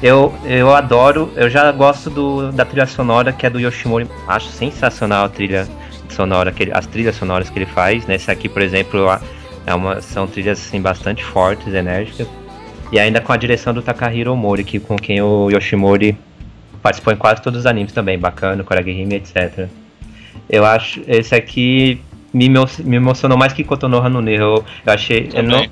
[0.01, 4.07] Eu, eu adoro, eu já gosto do, da trilha sonora que é do Yoshimori.
[4.27, 5.67] Acho sensacional a trilha
[6.09, 8.05] sonora, que ele- as trilhas sonoras que ele faz.
[8.07, 9.05] Nesse aqui, por exemplo,
[9.65, 12.27] é uma, são trilhas assim, bastante fortes, enérgicas.
[12.91, 16.17] E ainda com a direção do Takahiro Mori, que, com quem o Yoshimori
[16.81, 19.67] participou em quase todos os animes também, bacana, Koragehime, etc.
[20.49, 22.01] Eu acho, esse aqui
[22.33, 24.63] me, me emocionou mais que Kotonoha no Neo.
[24.85, 25.67] Eu, achei, eu não.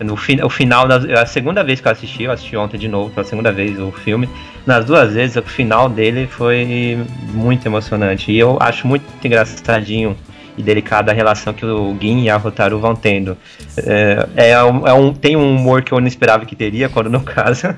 [0.00, 2.88] No fin- o final, das, a segunda vez que eu assisti, eu assisti ontem de
[2.88, 4.28] novo, pela segunda vez o filme.
[4.66, 6.98] Nas duas vezes, o final dele foi
[7.32, 8.30] muito emocionante.
[8.30, 10.16] E eu acho muito engraçadinho
[10.56, 13.36] e delicada a relação que o Gin e a Rotaru vão tendo.
[13.76, 17.08] É, é um, é um- tem um humor que eu não esperava que teria, quando
[17.08, 17.68] no caso,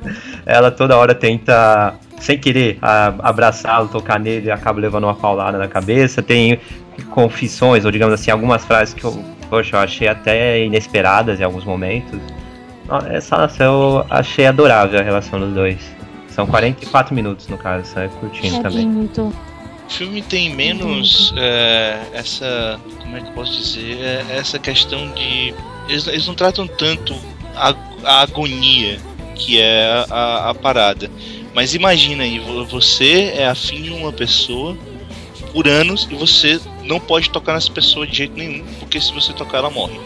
[0.47, 2.79] ela toda hora tenta, sem querer,
[3.18, 6.23] abraçá-lo, tocar nele e acaba levando uma paulada na cabeça.
[6.23, 6.59] Tem
[7.11, 11.65] confissões, ou digamos assim, algumas frases que eu, poxa, eu achei até inesperadas em alguns
[11.65, 12.19] momentos.
[13.11, 15.79] Essa relação eu achei adorável a relação dos dois.
[16.29, 18.81] São 44 minutos no caso, isso é curtinho É também.
[18.83, 19.23] lindo.
[19.27, 22.81] O filme tem menos é, essa.
[23.01, 23.99] Como é que eu posso dizer?
[24.01, 25.53] É, essa questão de.
[25.89, 27.15] Eles, eles não tratam tanto
[27.57, 27.75] a,
[28.05, 28.99] a agonia
[29.35, 31.11] que é a, a- a parada.
[31.53, 34.77] Mas imagina aí, vo- você é afim de uma pessoa
[35.53, 39.33] por anos e você não pode tocar nessa pessoa de jeito nenhum, porque se você
[39.33, 39.99] tocar ela morre.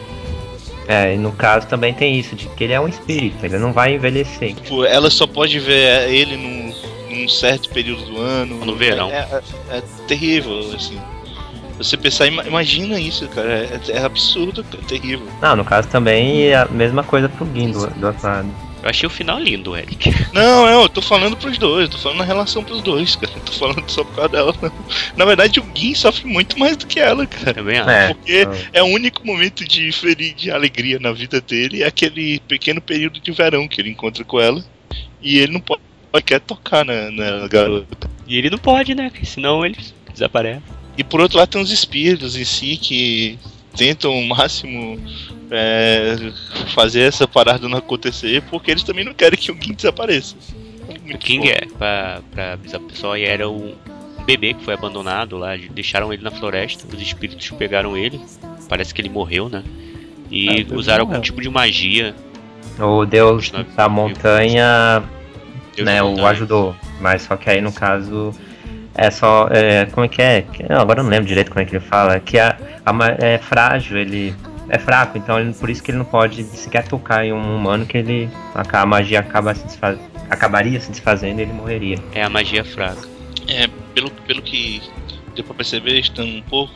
[0.86, 3.72] É, e no caso também tem isso, de que ele é um espírito, ele não
[3.72, 4.54] vai envelhecer.
[4.54, 6.74] Tipo, ela só pode ver ele num,
[7.10, 8.64] num certo período do ano.
[8.64, 9.10] No verão.
[9.10, 9.26] É,
[9.70, 10.98] é- é terrível, assim.
[11.78, 13.50] Você pensar, ima- imagina isso, cara.
[13.64, 15.26] É, é absurdo, cara, é terrível.
[15.40, 18.48] Não, no caso também é a mesma coisa pro Gin do, do outro lado.
[18.84, 20.10] Eu achei o final lindo, Eric.
[20.34, 23.32] Não, não, eu tô falando pros dois, eu tô falando na relação pros dois, cara.
[23.34, 24.70] Eu tô falando só por causa dela, não.
[25.16, 27.54] Na verdade, o Gin sofre muito mais do que ela, cara.
[27.54, 27.90] Também acho.
[27.90, 32.40] É, Porque é o único momento de feliz, de alegria na vida dele, é aquele
[32.40, 34.62] pequeno período de verão que ele encontra com ela.
[35.22, 35.80] E ele não pode,
[36.26, 38.10] quer tocar na, na garota.
[38.26, 39.08] E ele não pode, né?
[39.08, 39.78] Porque senão ele
[40.12, 40.60] desaparece.
[40.98, 43.38] E por outro lado tem os espíritos em si que
[43.76, 44.98] tentam o máximo
[45.50, 46.16] é,
[46.74, 50.36] fazer essa parada não acontecer, porque eles também não querem que o Gin desapareça.
[50.88, 51.52] O Muito King bom.
[51.52, 53.74] é, pra, pra avisar o pessoal, era um
[54.26, 58.20] bebê que foi abandonado lá, deixaram ele na floresta, os espíritos pegaram ele,
[58.68, 59.62] parece que ele morreu, né?
[60.30, 61.22] E Ah, o usaram algum morreu.
[61.22, 62.14] tipo de magia.
[62.78, 65.02] O Deus da montanha
[65.76, 66.28] Deus né, da o montanha.
[66.30, 66.76] ajudou.
[67.00, 68.32] Mas só que aí no caso
[68.94, 69.48] é só.
[69.50, 70.44] é, como é que é?
[70.68, 72.18] Não, agora eu não lembro direito como é que ele fala.
[72.20, 72.92] Que a, a
[73.24, 74.34] é frágil, ele
[74.68, 77.84] é fraco, então ele- por isso que ele não pode sequer tocar em um humano
[77.86, 78.28] que ele.
[78.54, 79.98] A, a magia acaba se desfaz-
[80.30, 81.98] acabaria se desfazendo e ele morreria.
[82.14, 83.06] É a magia fraca.
[83.48, 84.82] É, pelo, pelo que
[85.34, 86.72] deu pra perceber, estando um pouco,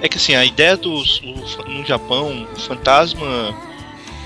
[0.00, 1.20] é que assim, a ideia dos.
[1.20, 3.54] o- no Japão, o fantasma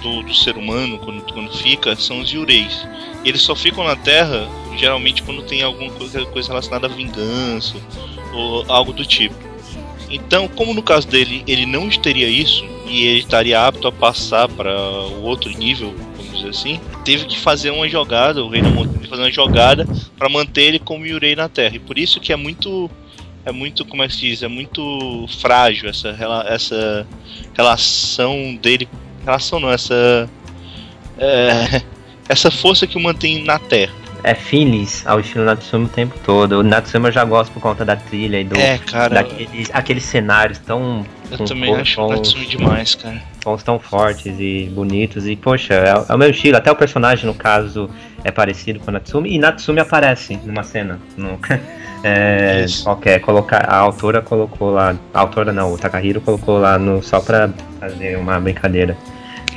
[0.03, 2.87] do, do ser humano, quando, quando fica, são os yureis.
[3.25, 7.77] Eles só ficam na Terra, geralmente, quando tem alguma coisa, coisa relacionada à vingança
[8.33, 9.35] ou algo do tipo.
[10.11, 14.49] Então, como no caso dele, ele não teria isso e ele estaria apto a passar
[14.49, 18.71] para o outro nível, vamos dizer assim, teve que fazer uma jogada, o Rei da
[18.71, 19.87] teve que fazer uma jogada
[20.17, 21.77] para manter ele como Yurei na Terra.
[21.77, 22.91] E por isso que é muito
[23.45, 26.09] é muito, como é que se diz, é muito frágil essa
[26.49, 27.07] essa
[27.55, 28.89] relação dele,
[29.27, 30.29] relação não, essa
[31.19, 31.83] é,
[32.29, 33.93] essa força que o mantém na Terra.
[34.25, 36.59] É Finis ao estilo Natsumi o tempo todo.
[36.59, 38.57] O Natsumi eu já gosto por conta da trilha e do.
[38.57, 41.07] É, cara, daqueles aqueles cenários tão.
[41.31, 43.23] eu também cor- acho o Natsumi demais, cara.
[43.41, 45.29] tons tão fortes e bonitos.
[45.29, 46.57] E, poxa, é, é o meu estilo.
[46.57, 47.89] Até o personagem, no caso,
[48.25, 49.33] é parecido com o Natsumi.
[49.33, 50.99] E Natsumi aparece numa cena.
[51.17, 51.39] No,
[52.03, 53.21] é, qualquer.
[53.21, 54.97] Colocar, a autora colocou lá.
[55.15, 57.49] A autora não, o Takahiro colocou lá no, só pra
[57.79, 58.97] fazer uma brincadeira.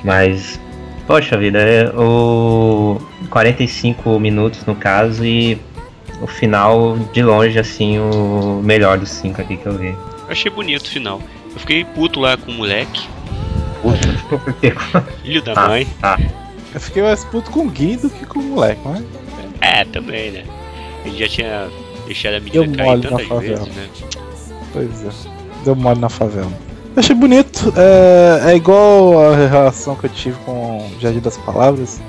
[0.04, 0.60] Mas,
[1.08, 5.60] poxa vida, é o 45 minutos no caso e
[6.22, 9.88] o final, de longe, assim, o melhor dos cinco aqui que eu vi.
[9.90, 11.22] Eu achei bonito o final.
[11.54, 13.08] Eu fiquei puto lá com o moleque,
[14.30, 14.74] Porque
[15.24, 15.68] filho da Ah.
[15.70, 15.88] mãe.
[16.74, 19.04] Eu fiquei mais puto com o Gui do que com o moleque, mas.
[19.62, 20.44] É, também, né?
[21.06, 21.68] Ele já tinha
[22.06, 23.88] deixado a menina Eu cair tantas vezes, né?
[24.74, 25.10] Pois é.
[25.64, 26.52] Deu mole na favela.
[27.00, 27.72] Eu achei bonito.
[27.78, 32.02] É, é igual a relação que eu tive com o Jardim das Palavras.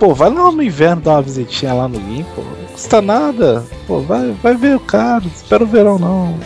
[0.00, 2.42] Pô, vai lá no inverno dar uma visitinha lá no Gui, pô.
[2.42, 3.64] Não custa nada.
[3.86, 5.22] Pô, vai, vai ver o cara.
[5.24, 6.36] Espera o verão, não.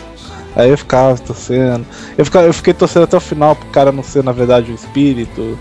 [0.55, 1.83] Aí eu ficava torcendo.
[2.15, 4.75] Eu, ficava, eu fiquei torcendo até o final pro cara não ser, na verdade, um
[4.75, 5.57] espírito.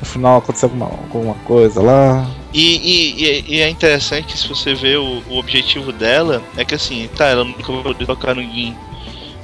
[0.00, 2.26] No final aconteceu alguma, alguma coisa lá.
[2.52, 6.74] E, e- e- é interessante que se você vê o, o objetivo dela, é que
[6.74, 8.76] assim, tá, ela nunca vai poder tocar no Gin.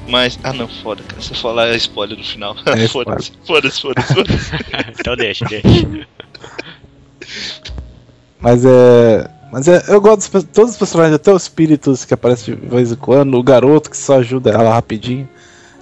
[0.09, 0.39] Mas.
[0.43, 1.21] Ah não, foda, cara.
[1.21, 2.57] Se eu falar é spoiler no final.
[2.67, 4.51] É foda-se, foda-se, foda-se, foda-se.
[5.01, 6.07] então deixa, deixa.
[8.41, 9.29] Mas é.
[9.53, 12.67] Mas é, eu gosto dos, pe- todos os personagens, até os espíritos que aparecem de
[12.67, 15.29] vez em quando, o garoto que só ajuda ela rapidinho.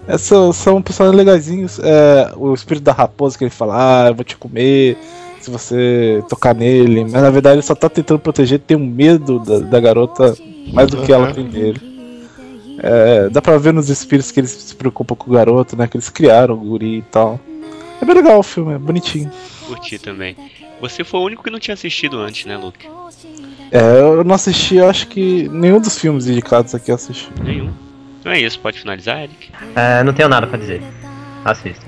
[0.06, 1.78] Essas são personagens legaisinhos.
[1.82, 4.98] É, o espírito da raposa que ele fala, ah, eu vou te comer
[5.40, 7.02] se você tocar nele.
[7.04, 10.36] Mas na verdade ele só tá tentando proteger, tem um medo da, da garota
[10.72, 11.93] mais do que ela tem dele.
[12.78, 15.86] É, dá pra ver nos espíritos que eles se preocupam com o garoto, né?
[15.86, 17.40] Que eles criaram o guri e tal.
[18.00, 19.30] É bem legal o filme, é bonitinho.
[19.66, 20.36] Curti também.
[20.80, 22.86] Você foi o único que não tinha assistido antes, né, Luke?
[23.70, 27.30] É, eu não assisti, eu acho que nenhum dos filmes indicados aqui eu assisti.
[27.42, 27.72] Nenhum.
[28.20, 29.50] Então é isso, pode finalizar, Eric?
[29.74, 30.82] É, não tenho nada pra dizer.
[31.44, 31.84] Assista.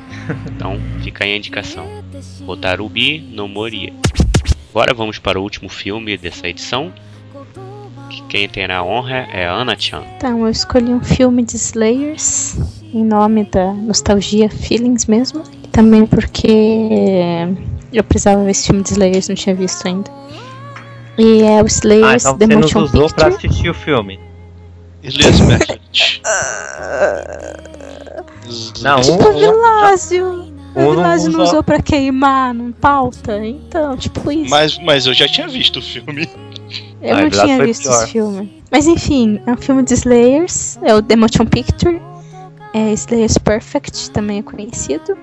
[0.47, 1.87] Então fica aí a indicação.
[2.41, 3.93] Botarubi no Moria.
[4.71, 6.93] Agora vamos para o último filme dessa edição.
[8.29, 10.03] Que quem terá a honra é a Ana Chan.
[10.17, 12.57] Então, eu escolhi um filme de Slayers,
[12.93, 15.43] em nome da nostalgia Feelings mesmo.
[15.65, 16.49] E também porque
[17.93, 20.11] eu precisava ver esse filme de Slayers, não tinha visto ainda.
[21.19, 24.19] E é o Ah, Slayers então The você nos Motion usou pra assistir o filme.
[25.03, 26.21] Elias Message.
[28.81, 30.27] Não, Tipo, um, Vilásio.
[30.77, 33.45] um O Vilásio não usou pra queimar, não pauta.
[33.45, 34.51] Então, tipo isso.
[34.51, 36.29] Mas, mas eu já tinha visto o filme.
[37.03, 38.03] Eu Ah, não Vilásio tinha visto pior.
[38.03, 38.63] esse filme.
[38.71, 42.01] Mas enfim, é um filme de Slayers, é o The Motion Picture.
[42.75, 45.17] É Slayers Perfect, também é conhecido.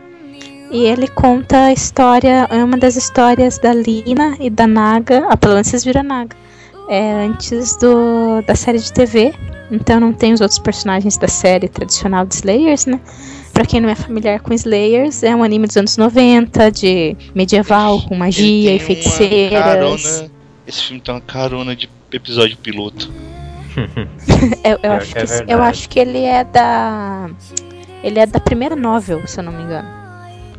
[0.72, 5.38] E ele conta a história, é uma das histórias da Lina e da Naga, ah,
[5.38, 6.36] pelo menos vocês viram a Naga,
[6.90, 9.34] é antes do, da série de TV.
[9.72, 13.00] Então não tem os outros personagens da série tradicional de Slayers, né?
[13.54, 18.02] Pra quem não é familiar com Slayers, é um anime dos anos 90, de medieval,
[18.08, 19.64] com magia e feiticeiras.
[19.64, 20.33] carona-
[20.68, 23.12] Esse filme tem uma carona de episódio piloto.
[24.64, 27.30] Eu, eu Pior acho que é eu acho que ele é da.
[28.04, 29.88] Ele é da primeira novel, se eu não me engano.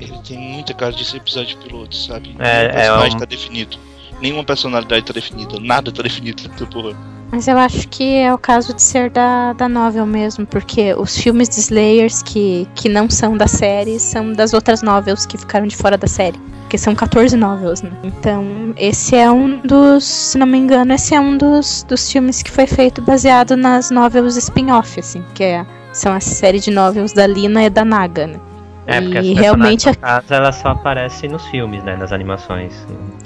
[0.00, 2.34] Ele tem muita cara de ser episódio piloto, sabe?
[2.38, 3.76] É, Nenhum é personagem um- tá definido.
[4.20, 5.60] Nenhuma personalidade tá definida.
[5.60, 6.96] Nada tá definido nessa porra.
[7.30, 11.16] Mas eu acho que é o caso de ser da, da novel mesmo, porque os
[11.16, 15.66] filmes de Slayers que, que não são da série são das outras novels que ficaram
[15.66, 16.38] de fora da série.
[16.64, 17.90] Porque são 14 novels, né?
[18.02, 20.02] Então, esse é um dos.
[20.04, 23.90] Se não me engano, esse é um dos, dos filmes que foi feito baseado nas
[23.90, 28.26] novels spin-off, assim, que é, são a série de novels da Lina e da Naga,
[28.26, 28.40] né?
[28.86, 31.96] É, porque e realmente no caso, ela só aparece nos filmes, né?
[31.96, 32.72] Nas animações.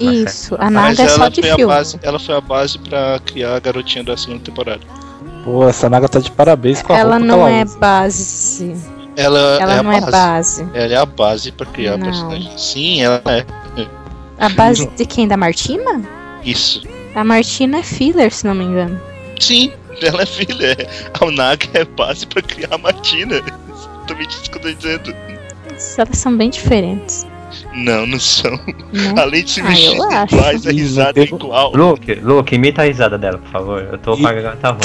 [0.01, 1.65] na Isso, a Mas Naga é só de filme.
[1.65, 4.81] base, ela foi a base pra criar a garotinha da segunda temporada.
[5.43, 7.77] Pô, essa Naga tá de parabéns com a Ela roupa que não ela é usa.
[7.79, 8.75] base.
[9.19, 10.11] Ela, Ela é não a é base.
[10.11, 10.67] base.
[10.73, 12.05] Ela é a base pra criar Não.
[12.05, 12.57] personagem.
[12.57, 13.45] Sim, ela é.
[14.39, 15.27] A base de quem?
[15.27, 16.01] Da Martina?
[16.45, 16.81] Isso.
[17.13, 18.99] A Martina é filler, se não me engano.
[19.39, 20.77] Sim, ela é filha.
[21.19, 23.35] A Unaga é base pra criar a Martina.
[23.35, 25.13] Exatamente isso que eu tô dizendo.
[25.97, 27.27] Elas são bem diferentes.
[27.73, 28.51] Não, não são.
[28.93, 29.13] Né?
[29.17, 30.35] Além de se Ah, vestir eu acho.
[30.35, 31.71] iguais, a risada é não tem- igual.
[31.75, 33.87] Luke, Luke, imita a risada dela, por favor.
[33.91, 34.31] Eu tô E- com a
[34.71, 34.79] ruim.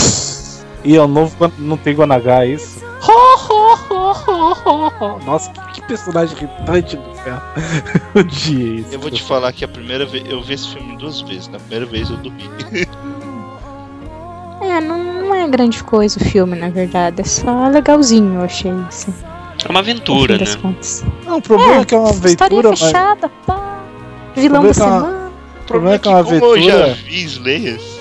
[0.84, 2.82] E é o novo quando não tem Guanagá, é isso?
[5.26, 7.40] Nossa, que, que personagem irritante do céu.
[8.14, 8.88] Odiei isso.
[8.92, 10.24] Eu vou te falar que a primeira vez.
[10.28, 11.48] Eu vi esse filme duas vezes.
[11.48, 12.48] Na primeira vez eu dormi.
[14.60, 17.20] É, não, não é grande coisa o filme, na verdade.
[17.20, 18.70] É só legalzinho, eu achei.
[18.88, 19.12] Assim,
[19.64, 20.44] É uma aventura, né?
[20.60, 21.04] contas.
[21.24, 22.80] Não, o problema é, que é uma História aventura, mas.
[22.80, 23.80] fechada, pá.
[24.34, 25.30] Vilão da Problema é que é uma- semana.
[25.60, 26.94] O problema é que é uma como eu já aventura.
[26.94, 27.93] vi Slayers.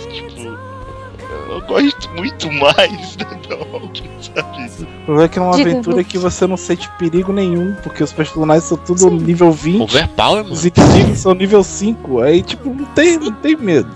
[1.54, 4.84] Eu gosto muito mais da Dog, sabe?
[4.84, 8.04] O problema é que é uma Diga, aventura que você não sente perigo nenhum, porque
[8.04, 10.54] os personagens são tudo nível 20, Overpower, mano.
[10.54, 12.22] os inimigos são nível 5.
[12.22, 13.90] Aí, tipo, não tem, não tem medo.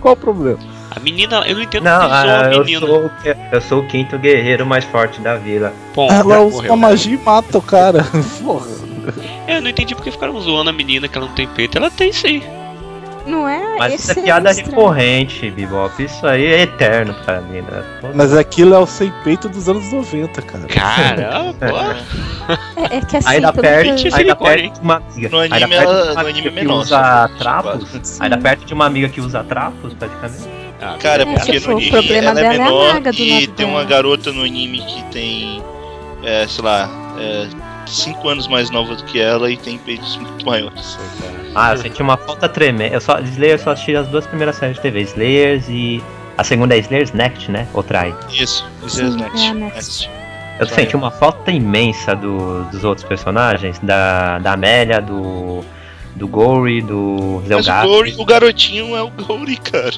[0.00, 0.58] Qual o problema?
[0.90, 2.86] A menina, eu não entendo Não, zoou ah, a eu, menina.
[2.86, 5.72] sou, o que- eu sou o quinto guerreiro mais forte da vila.
[5.94, 8.04] Bom, Ela usa uma magia e mata o cara.
[8.42, 8.66] Porra.
[9.46, 11.76] É, eu não entendi porque ficaram zoando a menina que ela não tem peito.
[11.76, 12.42] Ela tem sim.
[13.26, 13.76] Não é?
[13.78, 14.70] Mas Esse isso é piada estranho.
[14.70, 16.02] recorrente, Bebop.
[16.02, 17.82] Isso aí é eterno pra mim, né?
[18.14, 20.64] Mas aquilo é o sem peito dos anos 90, cara.
[20.66, 21.96] Caramba.
[22.90, 25.28] É, é que assim, pelo perto, que silicone, perto de uma amiga.
[25.30, 27.38] No anime perto ela- de uma no amiga anime é que menor, usa sabe?
[27.38, 27.88] trapos.
[28.02, 28.18] Sim.
[28.22, 30.48] Aí dá perto de uma amiga que usa trapos, praticamente.
[30.82, 33.00] Ah, Cara, É, porque tipo, no o anime problema ela é dela é a menor
[33.00, 35.62] do e tem uma garota no anime que tem,
[36.22, 36.90] é, sei lá,
[37.86, 40.98] 5 anos mais nova do que ela e tem peitos muito maiores.
[41.54, 42.94] Ah, eu senti uma falta tremenda.
[42.94, 46.02] Eu só, Slayer eu só assisti as duas primeiras séries de TV, Slayers e.
[46.36, 47.68] A segunda é Slayers Next, né?
[47.72, 48.12] Ou Trai.
[48.32, 49.46] Isso, isso Sim, é Next.
[49.46, 50.10] é Next.
[50.58, 50.80] Eu Trai.
[50.84, 55.62] senti uma falta imensa do- dos outros personagens, da, da Amélia, do.
[56.16, 57.82] do Gory, do Mas o.
[57.86, 59.92] Gory, o garotinho é o Gory, cara.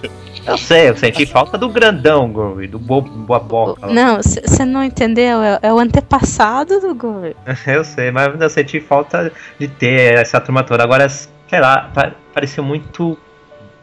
[0.47, 3.86] Eu sei, eu senti falta do grandão Gory, do bo boa boca.
[3.86, 3.92] lá.
[3.92, 5.42] Não, você não entendeu?
[5.42, 7.36] É, é o antepassado do Gore.
[7.66, 10.82] Eu sei, mas eu senti falta de ter essa turma toda.
[10.84, 13.18] Agora, sei lá, pa- parecia muito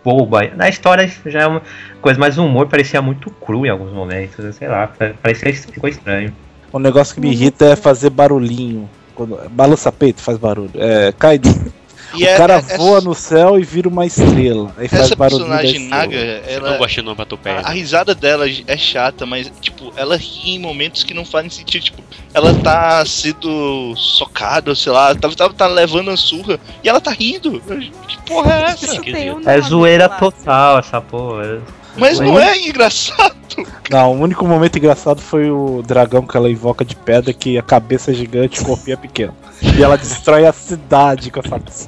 [0.04, 0.42] boba.
[0.56, 1.62] Na história já é uma
[2.02, 4.56] coisa, mas o humor parecia muito cru em alguns momentos.
[4.56, 6.34] Sei lá, pa- parecia que ficou estranho.
[6.72, 8.90] O negócio que me irrita é fazer barulhinho.
[9.16, 10.72] Quando, balança peito, faz barulho.
[10.76, 11.40] É, cai.
[12.16, 14.72] E o é- cara é- voa no céu e vira uma estrela.
[14.78, 15.50] Aí faz Essa barulhinho.
[15.50, 16.52] personagem Naga, estrela.
[16.52, 17.60] Eu não ela, gosto de onomatopeia.
[17.60, 21.50] a, a risada dela é chata, mas, tipo, ela ri em momentos que não fazem
[21.50, 21.84] sentido.
[21.84, 22.04] Tipo,
[22.34, 27.02] ela tá sendo socada, ou sei lá, tá, tá, tá levando a surra e ela
[27.02, 27.62] tá rindo.
[28.08, 29.02] Que porra é essa?
[29.46, 31.62] É zoeira total essa porra.
[31.98, 33.34] Mas não é engraçado.
[33.92, 37.62] Não, o único momento engraçado foi o dragão que ela invoca de pedra, que a
[37.62, 39.36] cabeça é gigante e o corpinho é pequeno.
[39.78, 41.88] E ela destrói a cidade com essa.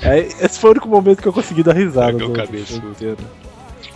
[0.00, 2.12] É, esse foi o único momento que eu consegui dar risada.
[2.12, 3.18] Dragão do- inteiro.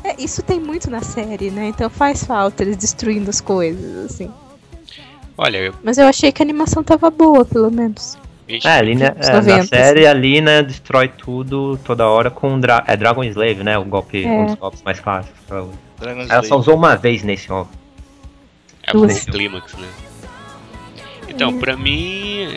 [0.04, 1.68] É, isso tem muito na série, né?
[1.68, 4.30] Então faz falta eles destruindo as coisas, assim.
[5.36, 8.18] Olha, eu, Mas eu achei que a animação tava boa, pelo menos.
[8.48, 12.58] É, a Lina, Os é, na 90, série a Lina destrói tudo toda hora com
[12.58, 13.76] dra é Dragon Slave, né?
[13.78, 14.28] O golpe, É.
[14.28, 15.38] um dos golpes mais clássicos.
[15.46, 15.70] pra ela.
[16.00, 16.54] Ela só Slayer.
[16.54, 17.72] usou uma vez nesse golpe.
[18.84, 19.86] é nesse clímax, né?
[21.28, 22.48] Então, pra mim,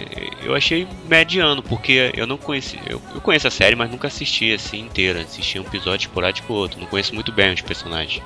[0.43, 2.79] eu achei mediano, porque eu não conheci.
[2.87, 5.19] Eu, eu conheço a série, mas nunca assisti assim inteira.
[5.21, 6.79] Assisti um episódio esporádico ou outro.
[6.79, 8.23] Não conheço muito bem os personagens.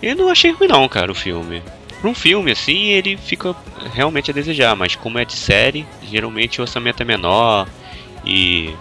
[0.00, 1.62] E não achei ruim não, cara, o filme.
[2.02, 3.54] Pra um filme, assim, ele fica
[3.94, 7.68] realmente a desejar, mas como é de série, geralmente o orçamento é menor
[8.24, 8.74] e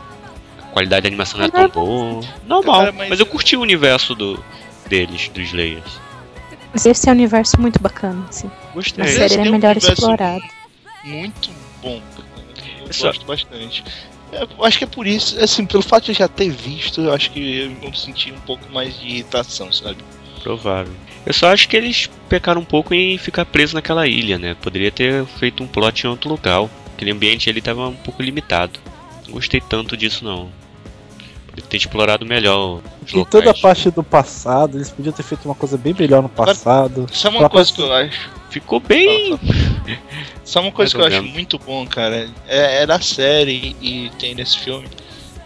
[0.60, 2.24] a qualidade da animação não é tão boa.
[2.48, 4.44] Normal, Cara, mas- mas eu curti o universo do,
[4.88, 6.00] deles, dos Slayers.
[6.74, 8.50] Mas esse é um universo muito bacana, assim.
[8.74, 9.04] Gostei.
[9.06, 10.44] A série esse é um melhor universo explorada.
[11.04, 11.52] Muito
[11.84, 12.02] bom.
[12.88, 13.84] Eu Só- gosto bastante.
[14.32, 17.02] É, Eu acho que é por isso, assim, pelo fato de eu já ter visto,
[17.02, 19.98] eu acho que eu senti um pouco mais de irritação, sabe?
[20.42, 20.94] Provável.
[21.26, 24.56] Eu só acho que eles pecaram um pouco em ficar preso naquela ilha, né?
[24.62, 26.70] Poderia ter feito um plot em outro local.
[26.96, 28.80] Aquele ambiente ali tava um pouco limitado.
[29.26, 30.50] Não gostei tanto disso não.
[31.48, 33.30] Poderia ter explorado melhor os E locais.
[33.30, 37.06] toda a parte do passado, eles podiam ter feito uma coisa bem melhor no passado.
[37.22, 38.30] Pra uma coisa que eu acho?
[38.50, 39.40] Ficou bem.
[40.44, 42.30] Sabe uma coisa que eu acho muito bom, cara?
[42.48, 44.88] É, é da série e tem nesse filme.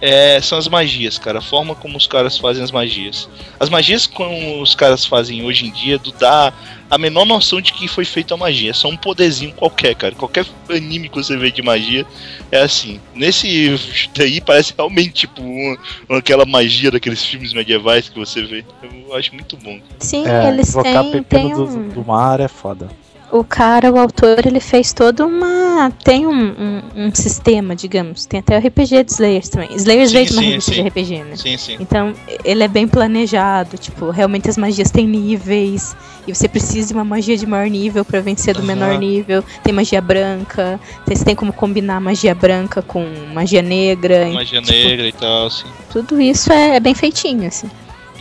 [0.01, 1.39] É, são as magias, cara.
[1.39, 3.29] A forma como os caras fazem as magias.
[3.59, 6.53] As magias como os caras fazem hoje em dia, do dá
[6.89, 8.71] a menor noção de que foi feita a magia.
[8.71, 10.13] É só um poderzinho qualquer, cara.
[10.15, 12.05] Qualquer anime que você vê de magia
[12.51, 12.99] é assim.
[13.13, 13.75] Nesse
[14.15, 15.77] daí parece realmente tipo uma,
[16.17, 18.63] aquela magia daqueles filmes medievais que você vê.
[18.83, 19.79] Eu acho muito bom.
[19.99, 21.89] Sim, É, eles têm, pepino têm do, um...
[21.89, 22.89] do mar é foda.
[23.31, 25.91] O cara, o autor, ele fez toda uma.
[26.03, 28.25] Tem um, um, um sistema, digamos.
[28.25, 29.75] Tem até o RPG de Slayers também.
[29.75, 30.81] Slayers Sim, veio de uma revista sim.
[30.83, 31.35] de RPG, né?
[31.35, 31.77] Sim, sim.
[31.79, 32.13] Então,
[32.45, 35.95] ele é bem planejado, tipo, realmente as magias têm níveis,
[36.27, 38.67] e você precisa de uma magia de maior nível pra vencer do Aham.
[38.67, 39.43] menor nível.
[39.63, 44.29] Tem magia branca, tem- você tem como combinar magia branca com magia negra.
[44.29, 45.65] e, Magia tipo, negra e tal, assim.
[45.91, 47.69] Tudo isso é, é bem feitinho, assim.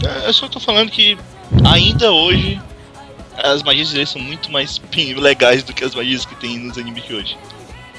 [0.03, 1.17] É, Eu só tô falando que
[1.63, 2.61] ainda hoje
[3.37, 6.79] as magias deles são muito mais bem legais do que as magias que tem nos
[6.79, 7.39] animes de hoje.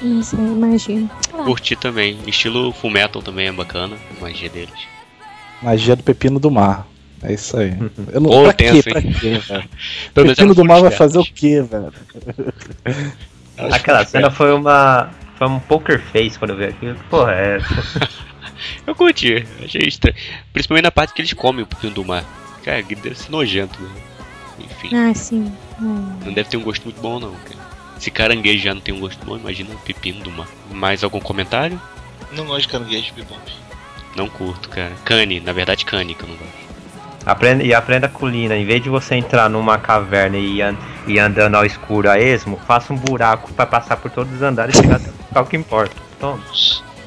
[0.02, 1.10] Isso, eu imagino.
[1.30, 2.18] Curti também.
[2.26, 4.74] Estilo Full Metal também é bacana, a magia deles.
[5.62, 6.86] Magia do pepino do mar.
[7.22, 7.74] É isso aí.
[8.12, 8.90] Eu não, Ô, pra tenso, quê?
[8.90, 9.68] Pra quê, velho?
[10.14, 11.92] Pepino do mar vai fazer o quê, velho?
[13.72, 15.10] Aquela cena foi uma.
[15.36, 16.96] Foi um poker face quando eu vi aquilo.
[17.10, 18.08] Porra é essa?
[18.86, 20.16] Eu curti, achei estranho.
[20.52, 22.24] Principalmente na parte que eles comem o pepino do mar.
[22.64, 23.90] Cara, deve ser nojento, né?
[24.58, 25.52] Enfim, Ah, sim.
[25.80, 26.12] Hum.
[26.24, 27.66] não deve ter um gosto muito bom não, cara.
[27.98, 30.46] Se caranguejo já não tem um gosto bom, imagina o pepino do mar.
[30.70, 31.80] Mais algum comentário?
[32.32, 33.40] Não gosto de caranguejo de bebop.
[34.16, 34.92] Não curto, cara.
[35.04, 36.66] Cane, na verdade cane que eu não gosto.
[37.24, 40.76] Aprenda, e aprenda com Lina, em vez de você entrar numa caverna e, an-
[41.08, 44.76] e andando ao escuro a esmo, faça um buraco pra passar por todos os andares
[44.76, 45.94] e chegar até o que importa.
[46.20, 46.40] Toma.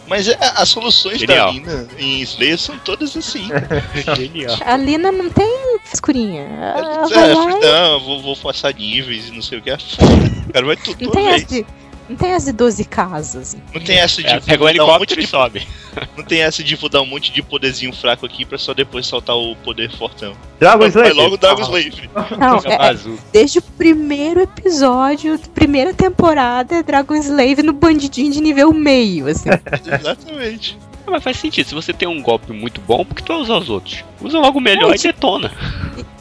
[0.09, 1.47] Mas é, as soluções Genial.
[1.47, 3.47] da Lina em Slayer são todas assim.
[4.17, 4.57] Genial.
[4.65, 6.41] A Lina não tem frescurinha.
[6.41, 9.69] Ela É, vai lá e- não, vou, vou passar níveis e não sei o que.
[9.69, 10.05] É foda.
[10.49, 11.43] O cara vai tudo Não tem, vez.
[11.43, 11.65] as de,
[12.09, 13.55] não tem as de 12 casas.
[13.71, 15.67] Não tem essa de É, pega o um helicóptero de e sobe.
[16.15, 19.05] Não tem essa de vou dar um monte de poderzinho fraco aqui pra só depois
[19.05, 20.35] soltar o poder fortão.
[20.59, 21.15] Dragon Vai Slayer!
[21.15, 22.09] logo Dragon Slave.
[22.37, 28.71] Não, é, desde o primeiro episódio, primeira temporada, é Dragon Slave no bandidinho de nível
[28.71, 29.49] meio, assim.
[29.99, 30.77] Exatamente.
[31.09, 33.41] Ah, Mas faz sentido, se você tem um golpe muito bom, por que tu vai
[33.41, 34.03] usar os outros?
[34.21, 35.51] Usa logo o melhor É, e detona.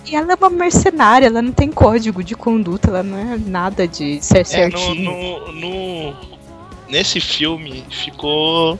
[0.07, 3.87] E ela é uma mercenária, ela não tem código de conduta, ela não é nada
[3.87, 4.47] de ser É, no,
[4.79, 5.05] certinho.
[5.05, 6.17] no, no-
[6.89, 8.79] Nesse filme ficou.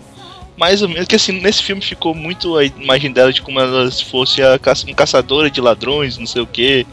[0.57, 1.07] Mais ou menos.
[1.07, 4.87] Que assim, nesse filme ficou muito a imagem dela de como ela fosse a caça,
[4.87, 6.87] uma caçadora de ladrões, não sei o que.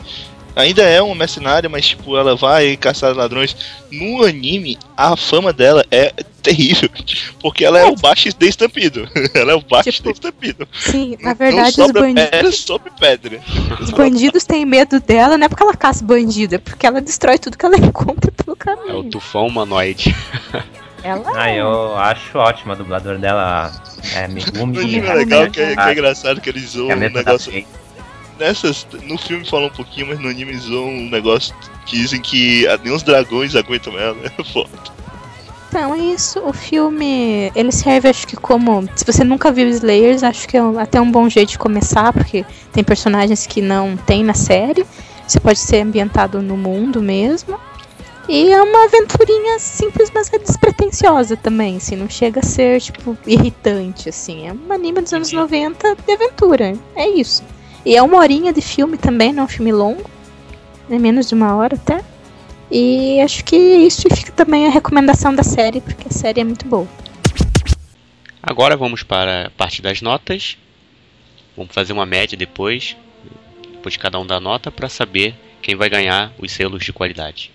[0.56, 3.56] Ainda é uma mercenária, mas tipo, ela vai caçar ladrões.
[3.92, 6.90] No anime, a fama dela é terrível.
[7.42, 9.08] Porque ela é, o Baixo destampido.
[9.34, 10.68] ela é o Baixo Tipo, destampido.
[10.74, 12.30] Sim, na Não verdade, os bandidos.
[12.30, 13.42] pedra sobre pedra.
[13.82, 17.38] Os bandidos têm medo dela, não é porque ela caça bandido, é porque ela destrói
[17.38, 19.04] tudo que ela encontra pelo É o caminho.
[19.10, 20.16] tufão humanoide.
[21.04, 23.72] Ela Ah, eu acho ótima a dubladora dela.
[24.16, 25.00] É, Megumi.
[25.00, 25.54] O é legal, mesmo.
[25.54, 27.52] que é, que é engraçado que eles zoam É um da negócio.
[28.40, 31.56] Nessas, no filme fala um pouquinho, mas no anime zoam um negócio
[31.86, 34.18] que dizem que ah, nem os dragões aguentam ela.
[34.24, 34.70] É foda.
[35.70, 40.24] Então é isso, o filme ele serve acho que como, se você nunca viu Slayers,
[40.24, 44.24] acho que é até um bom jeito de começar, porque tem personagens que não tem
[44.24, 44.86] na série.
[45.28, 47.60] Você pode ser ambientado no mundo mesmo.
[48.28, 53.16] E é uma aventurinha simples, mas é despretensiosa também, assim, não chega a ser, tipo,
[53.28, 54.48] irritante, assim.
[54.48, 57.44] É um anime dos anos 90 de aventura, é isso.
[57.86, 60.10] E é uma horinha de filme também, não é um filme longo,
[60.90, 62.04] é menos de uma hora até.
[62.72, 66.68] E acho que isso fica também a recomendação da série, porque a série é muito
[66.68, 66.88] boa.
[68.42, 70.58] Agora vamos para a parte das notas.
[71.56, 72.98] Vamos fazer uma média depois,
[73.72, 77.52] depois de cada um dar nota, para saber quem vai ganhar os selos de qualidade.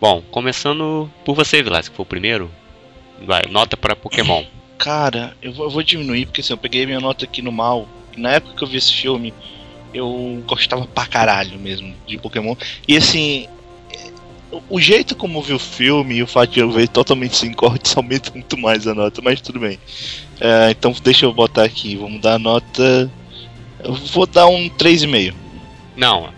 [0.00, 2.50] Bom, começando por você, Vilas, que foi o primeiro.
[3.24, 4.44] Vai, nota para Pokémon.
[4.76, 7.88] Cara, eu vou, eu vou diminuir, porque assim, eu peguei minha nota aqui no mal.
[8.16, 9.32] Na época que eu vi esse filme,
[9.94, 12.54] eu gostava pra caralho mesmo de Pokémon.
[12.86, 13.46] E assim,
[14.68, 17.52] o- jeito como eu vi o filme e o fato de eu ver totalmente sem
[17.52, 19.78] cortes aumenta muito mais a nota, mas tudo bem.
[20.40, 23.10] É, então deixa eu botar aqui, vamos dar a nota.
[23.82, 25.34] Eu vou dar um 3,5.
[25.96, 26.30] Não,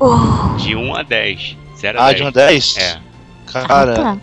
[0.00, 1.56] Oh, de 1 a 10.
[1.78, 2.16] 0 a Ah, 10.
[2.16, 2.76] de uma 10?
[2.78, 2.98] É.
[3.46, 4.18] Cara, tá.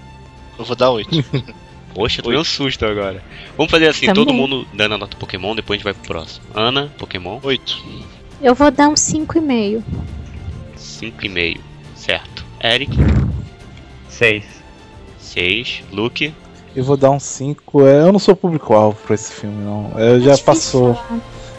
[0.57, 1.09] eu vou dar 8.
[1.99, 3.21] Poxa, tu deu um susto agora.
[3.57, 4.23] Vamos fazer assim, Também.
[4.23, 6.45] todo mundo dando a nota Pokémon, depois a gente vai pro próximo.
[6.55, 7.83] Ana, Pokémon, 8.
[8.41, 9.83] Eu vou dar um 5,5.
[10.77, 11.59] 5,5.
[11.97, 12.45] Certo.
[12.63, 12.95] Eric,
[14.07, 14.45] Seis.
[15.19, 15.83] 6.
[15.91, 16.33] Luke,
[16.73, 17.85] Eu vou dar um 5.
[17.85, 19.91] É, eu não sou público-alvo pra esse filme, não.
[19.97, 21.01] É, já É difícil passou.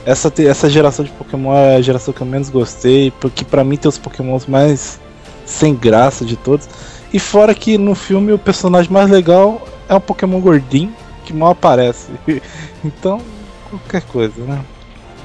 [0.06, 3.76] Essa, essa geração de Pokémon é a geração que eu menos gostei, porque pra mim
[3.76, 4.98] tem os Pokémons mais
[5.44, 6.66] sem graça de todos.
[7.12, 10.94] E fora que no filme o personagem mais legal é um Pokémon gordinho
[11.26, 12.10] que mal aparece.
[12.82, 13.20] Então,
[13.68, 14.64] qualquer coisa, né?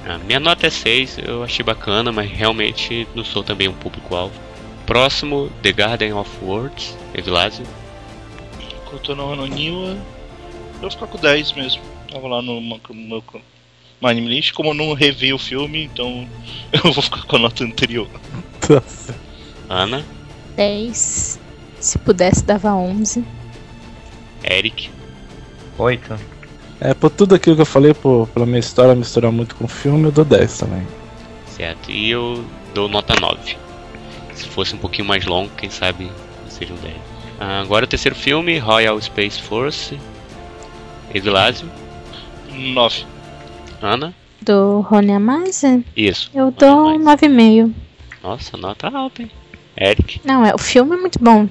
[0.06, 4.34] A minha nota é 6, eu achei bacana, mas realmente não sou também um público-alvo.
[4.86, 7.66] Próximo, The Garden of Words, Evilásio.
[8.60, 11.82] Enquanto eu tô no Anoniwa, eu vou ficar com 10 mesmo.
[12.12, 13.24] Tava lá no meu no,
[14.02, 14.52] no anime list.
[14.52, 16.28] Como eu não revi o filme, então
[16.74, 18.10] eu vou ficar com a nota anterior.
[18.70, 19.16] Nossa.
[19.70, 20.06] Ana,
[20.58, 21.40] 10.
[21.80, 23.24] Se pudesse, dava 11.
[24.44, 24.90] Eric.
[25.78, 26.16] Oito.
[26.80, 29.68] É, por tudo aquilo que eu falei, por, pela minha história misturar muito com o
[29.68, 30.86] filme, eu dou 10 também.
[31.48, 31.90] Certo.
[31.90, 33.58] E eu dou nota 9.
[34.34, 36.12] Se fosse um pouquinho mais longo, quem sabe
[36.50, 36.94] seja um 10.
[37.40, 39.98] Ah, agora o terceiro filme, Royal Space Force.
[41.14, 41.70] Evilásio.
[42.52, 43.06] 9.
[43.82, 44.14] Ana.
[44.42, 46.30] Do Rony Amazon, Isso.
[46.34, 47.20] eu Olha dou mais.
[47.22, 47.74] 9,5.
[48.22, 49.32] Nossa, nota alta, hein?
[49.78, 50.22] Eric.
[50.24, 51.48] Não, é, o filme é muito bom.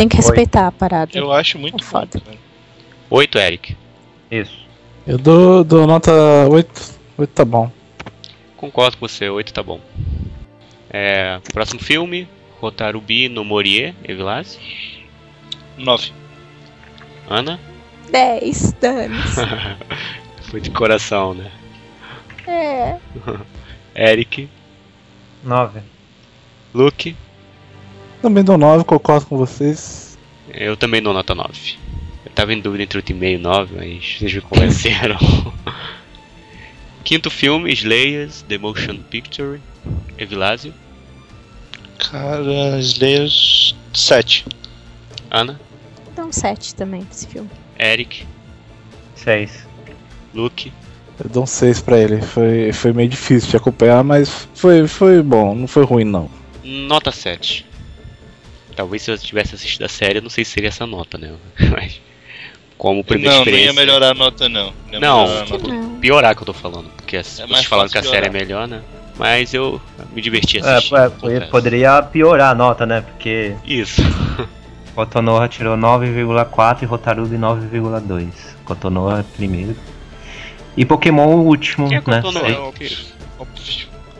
[0.00, 1.10] Tem que respeitar a parada.
[1.14, 2.18] Eu acho muito É foda.
[2.18, 2.38] cara.
[3.10, 3.76] 8, Eric.
[4.30, 4.66] Isso.
[5.06, 6.10] Eu dou, dou nota
[6.48, 6.98] 8.
[7.18, 7.70] 8 tá bom.
[8.56, 9.78] Concordo com você, 8 tá bom.
[10.88, 12.26] É, próximo filme,
[12.58, 14.58] Rotarubi no Morie, Evilásio.
[15.76, 16.12] 9.
[17.28, 17.60] Ana.
[18.10, 19.14] 10, dane
[20.50, 21.50] Foi de coração, né?
[22.46, 22.96] É.
[23.94, 24.48] Eric.
[25.44, 25.80] Nove.
[26.72, 27.14] Luke.
[28.22, 30.18] Também dou 9, concordo com vocês.
[30.52, 31.78] Eu também dou nota 9.
[32.24, 35.16] Eu tava em dúvida entre 8,5 e 9, mas vocês me convenceram.
[37.02, 39.60] Quinto filme, Slayers, The Motion Picture,
[40.18, 40.74] Evilásio.
[41.98, 44.44] Cara, Slayers 7.
[45.30, 45.58] Ana.
[46.14, 47.48] Dá um 7 também pra esse filme.
[47.78, 48.26] Eric.
[49.14, 49.66] Seis.
[50.34, 50.70] Luke.
[51.22, 52.20] Eu dou um 6 pra ele.
[52.20, 56.30] Foi, foi meio difícil de acompanhar, mas foi, foi bom, não foi ruim não.
[56.62, 57.69] Nota 7.
[58.76, 61.32] Talvez se eu tivesse assistido a série, eu não sei se seria essa nota, né?
[61.70, 62.00] Mas,
[62.78, 63.66] como primeira não, não experiência.
[63.70, 64.72] ia melhorar a nota, não.
[64.92, 65.58] ia Não, nota.
[65.68, 65.98] não.
[66.00, 66.88] piorar que eu tô falando.
[66.96, 68.46] Porque as- vocês falaram que a fácil série é piorar.
[68.46, 68.82] melhor, né?
[69.18, 69.78] Mas eu
[70.14, 70.96] me diverti É, assistindo.
[70.98, 71.50] é, confesso.
[71.50, 73.02] poderia piorar a nota, né?
[73.02, 74.00] Porque Isso.
[74.94, 78.28] Kotonoha tirou 9,4 e Rotarubi 9,2.
[78.64, 79.76] Kotonoha primeiro.
[80.76, 82.22] E Pokémon o último, Quem é né?
[82.22, 82.60] Kotonoha?
[82.60, 82.90] Óbvio.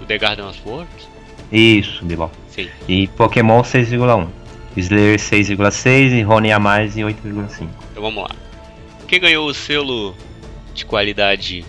[0.00, 1.08] O The Garden of Words?
[1.50, 2.30] Isso, Bibol.
[2.48, 2.68] Sim.
[2.88, 4.28] E Pokémon 6,1.
[4.80, 7.68] Slayer 6,6 e Rony a mais em 8,5.
[7.90, 8.30] Então vamos lá.
[9.06, 10.14] Quem ganhou o selo
[10.74, 11.64] de qualidade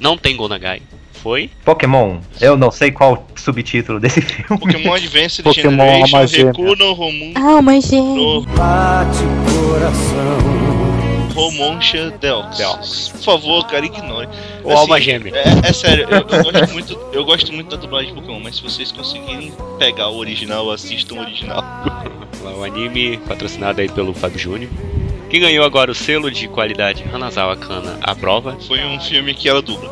[0.00, 0.80] não tem Gonagai
[1.12, 4.58] foi Pokémon, eu não sei qual subtítulo desse filme.
[4.58, 5.70] Pokémon Advanced Pokémon
[6.06, 6.46] Generation, Alma Gêmea.
[6.52, 8.02] Rekuno, Romun, Ah, uma gêmea.
[8.16, 9.18] no Bate
[9.54, 10.41] coração.
[11.32, 12.56] Romoncha Deox.
[12.58, 13.08] Deox.
[13.10, 14.28] Por favor, cara, ignore.
[14.62, 15.32] o Assim, Alma Gêmea.
[15.34, 18.56] É, é sério, eu, eu gosto muito, eu gosto muito da dublagem de Pokémon, mas
[18.56, 21.64] se vocês conseguirem pegar o original, assistam o original.
[22.58, 24.70] O anime patrocinado aí pelo Fábio Júnior.
[25.30, 29.48] Quem ganhou agora o selo de qualidade Hanazawa Kana à prova, Foi um filme que
[29.48, 29.90] ela dubla.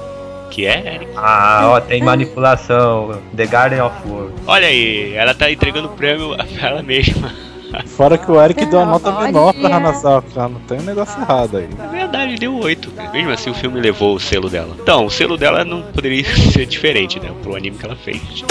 [0.51, 1.11] que é Eric.
[1.17, 3.23] Ah, ó, tem manipulação.
[3.35, 4.29] The Garden of War.
[4.47, 7.33] Olha aí, ela tá entregando o prêmio pra ela mesma.
[7.87, 10.49] Fora que o Eric deu uma nota menor pra Hanazawa, cara.
[10.49, 11.69] Não tem um negócio errado aí.
[11.77, 12.93] Na verdade, deu 8.
[13.13, 14.77] Mesmo assim, o filme levou o selo dela.
[14.81, 17.31] Então, o selo dela não poderia ser diferente, né?
[17.43, 18.45] Pro anime que ela fez.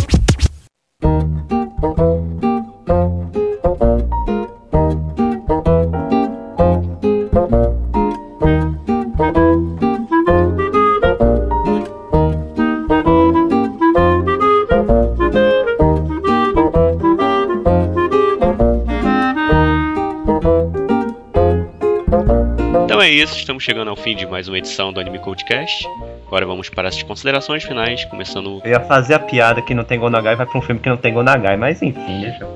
[23.19, 25.85] Isso, estamos chegando ao fim de mais uma edição do Anime Codecast.
[26.25, 28.61] Agora vamos para as considerações finais, começando.
[28.63, 30.95] Eu ia fazer a piada que não tem Gonagai vai pra um filme que não
[30.95, 32.47] tem Gonagai, mas enfim, deixa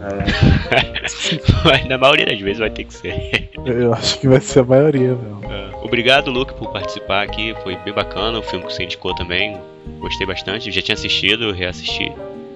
[1.66, 3.50] Mas na maioria das vezes vai ter que ser.
[3.66, 5.42] Eu acho que vai ser a maioria, meu.
[5.50, 7.54] Ah, Obrigado, Luke, por participar aqui.
[7.62, 8.40] Foi bem bacana.
[8.40, 9.60] O filme que você indicou também.
[10.00, 10.72] Gostei bastante.
[10.72, 12.10] Já tinha assistido, reassisti.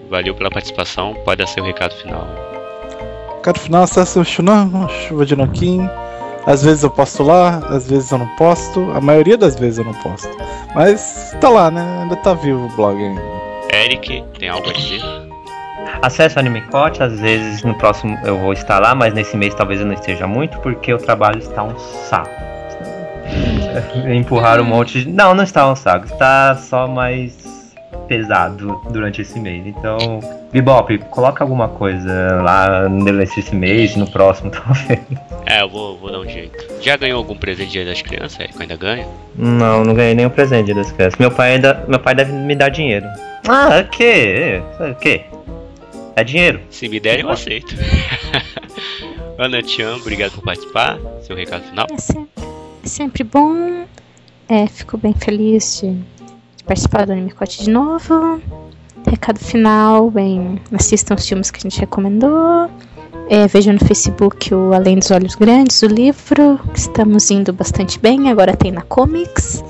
[0.09, 1.13] Valeu pela participação.
[1.25, 2.25] Pode dar seu recado final.
[3.45, 5.89] No final acessa o Shunan, chuva de Noquim.
[6.47, 8.89] Às vezes eu posto lá, às vezes eu não posto.
[8.91, 10.29] A maioria das vezes eu não posto.
[10.73, 11.85] Mas tá lá, né?
[12.03, 13.21] Ainda tá vivo o blog ainda.
[13.73, 15.01] Eric, tem algo a dizer?
[16.01, 19.81] Acesso ao Animecote, às vezes no próximo eu vou estar lá, mas nesse mês talvez
[19.81, 22.29] eu não esteja muito, porque o trabalho está um saco.
[24.07, 25.09] Empurrar um monte de.
[25.09, 27.56] Não, não está um saco, está só mais
[28.07, 29.65] pesado durante esse mês.
[29.67, 30.19] Então,
[30.51, 34.99] Bibop, coloca alguma coisa lá nesse mês, no próximo talvez.
[35.45, 36.57] É, eu vou, vou dar um jeito.
[36.81, 38.61] Já ganhou algum presente dia das crianças, Eric?
[38.61, 39.07] Ainda ganha?
[39.35, 41.19] Não, não ganhei nenhum presente das crianças.
[41.19, 41.85] Meu pai ainda.
[41.87, 43.05] Meu pai deve me dar dinheiro.
[43.47, 44.61] Ah, o quê?
[44.79, 45.21] O quê?
[46.15, 46.61] É dinheiro.
[46.69, 47.75] Se me der, eu aceito.
[49.37, 50.97] Ana Tian, obrigado por participar.
[51.21, 51.85] Seu recado final.
[51.91, 52.43] É sempre,
[52.83, 53.85] é sempre bom.
[54.49, 56.16] É, fico bem feliz de
[56.67, 58.41] participar do Animecote de novo.
[59.09, 62.69] Recado final, bem, assistam os filmes que a gente recomendou.
[63.29, 66.59] É, vejam no Facebook o Além dos Olhos Grandes, o livro.
[66.75, 69.63] Estamos indo bastante bem, agora tem na Comics.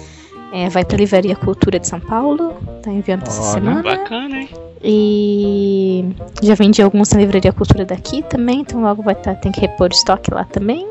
[0.52, 2.56] É, vai pra Livraria Cultura de São Paulo.
[2.82, 3.52] Tá enviando essa Olha.
[3.52, 3.84] semana.
[3.84, 4.50] Bacana, hein?
[4.84, 6.06] E
[6.42, 9.90] já vendi alguns na Livraria Cultura daqui também, então logo vai estar, tem que repor
[9.92, 10.88] estoque lá também.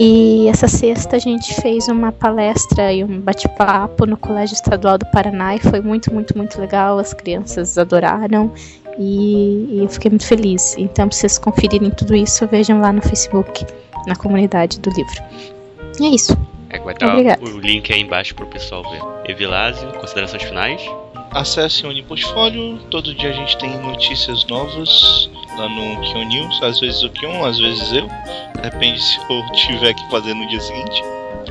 [0.00, 5.04] E essa sexta a gente fez uma palestra e um bate-papo no Colégio Estadual do
[5.06, 6.98] Paraná e foi muito, muito, muito legal.
[7.00, 8.52] As crianças adoraram
[8.96, 10.76] e, e eu fiquei muito feliz.
[10.78, 13.66] Então, pra vocês conferirem tudo isso, vejam lá no Facebook,
[14.06, 15.22] na comunidade do livro.
[16.00, 16.38] E é isso.
[16.70, 17.42] É, vai estar Obrigada.
[17.42, 19.30] o link aí embaixo pro pessoal ver.
[19.32, 20.80] Evilásio, considerações finais?
[21.32, 25.27] Acesse o Uniportfólio, todo dia a gente tem notícias novas
[25.58, 28.08] lá no Kion News, às vezes o Kion, às vezes eu.
[28.62, 31.02] Depende se eu tiver que fazer no dia seguinte.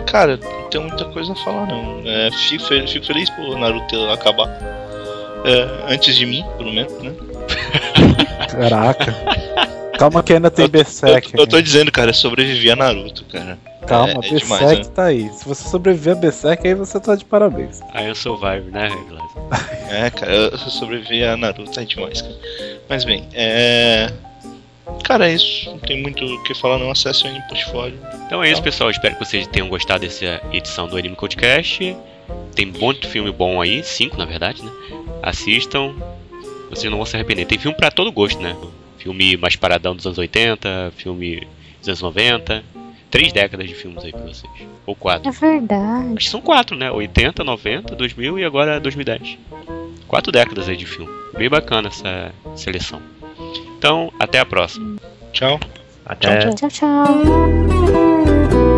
[0.05, 2.01] Cara, não tem muita coisa a falar não.
[2.05, 4.47] É, fico, fe- fico feliz por Naruto acabar.
[5.45, 7.11] É, antes de mim, pelo menos, né?
[8.51, 9.15] Caraca.
[9.97, 11.31] Calma que ainda tem Eu, Berserk.
[11.37, 13.57] eu tô dizendo, cara, é sobreviver a Naruto, cara.
[13.87, 14.93] Calma, é, é Berserk demais, né?
[14.93, 15.29] tá aí.
[15.33, 17.79] Se você sobreviver a Berserk, aí você tá de parabéns.
[17.93, 19.37] Aí eu survive, né, Evilásio?
[19.89, 22.35] É, cara, eu sobreviver a Naruto é demais, cara.
[22.89, 24.11] Mas bem, é.
[25.03, 25.69] Cara, é isso.
[25.69, 26.91] Não tem muito o que falar, não.
[26.91, 27.97] Acesse o Uniportfólio.
[28.25, 28.91] Então é isso, pessoal.
[28.91, 31.95] Espero que vocês tenham gostado dessa edição do Anime Codecast.
[32.53, 34.71] Tem muito filme bom aí, cinco na verdade, né?
[35.23, 35.95] Assistam,
[36.69, 37.45] vocês não vão se arrepender.
[37.45, 38.55] Tem filme pra todo gosto, né?
[38.97, 41.47] Filme mais paradão dos anos 80, filme
[41.79, 42.63] dos anos 90.
[43.09, 44.51] Três décadas de filmes aí pra vocês.
[44.85, 45.29] Ou quatro.
[45.29, 46.13] É verdade.
[46.15, 46.91] Acho que são quatro, né?
[46.91, 49.37] 80, 90, 2000 e agora 2010.
[50.07, 51.11] Quatro décadas aí de filme.
[51.37, 53.01] Bem bacana essa seleção.
[53.77, 54.97] Então, até a próxima.
[55.31, 55.59] Tchau.
[56.05, 56.49] Até.
[56.53, 57.07] Tchau, tchau.
[57.97, 58.76] Yokohama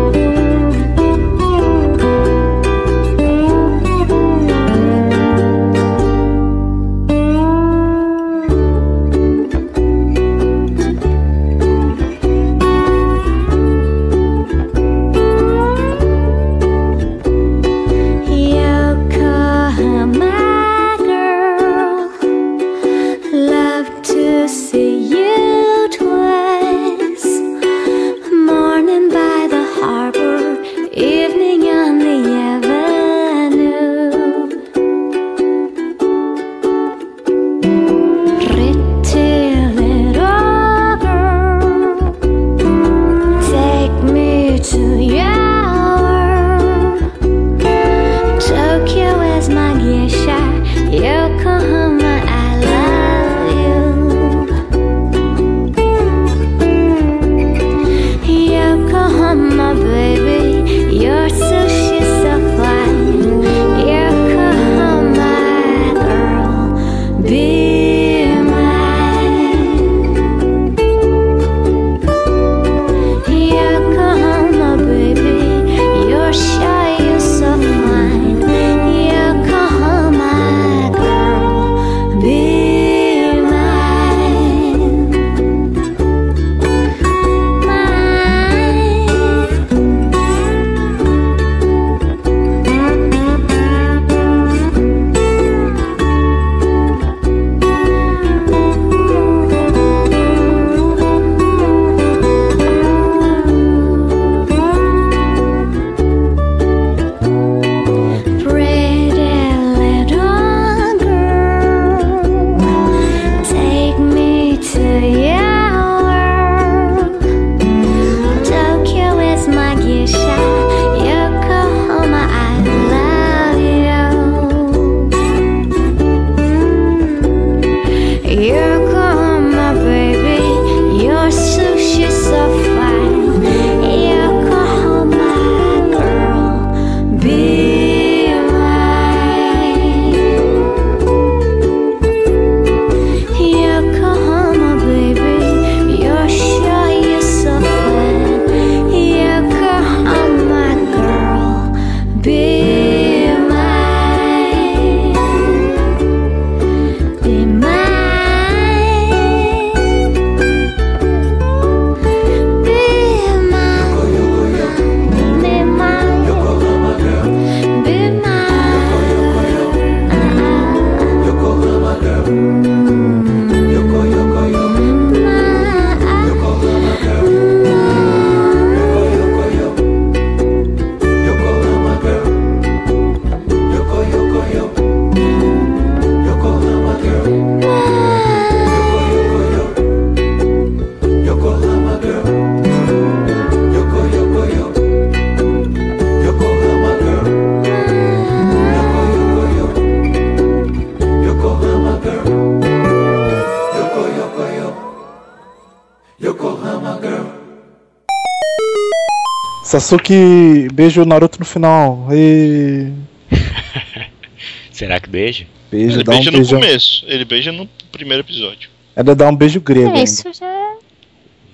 [209.80, 212.06] Sasuke beija o Naruto no final.
[212.12, 212.92] E...
[214.70, 215.46] Será que beija?
[215.70, 216.60] Beijo, Ele dá beija um no beijão.
[216.60, 217.04] começo.
[217.06, 218.68] Ele beija no primeiro episódio.
[218.94, 219.86] Ainda dá um beijo grego.
[219.86, 220.02] É, ainda.
[220.02, 220.76] isso já é.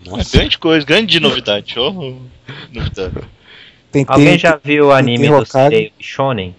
[0.06, 0.38] É Nossa.
[0.38, 1.78] grande coisa, grande novidade.
[1.78, 2.16] Oh,
[2.72, 3.14] novidade.
[3.92, 5.44] Tentei, Alguém já viu o anime do
[6.00, 6.54] Shonen?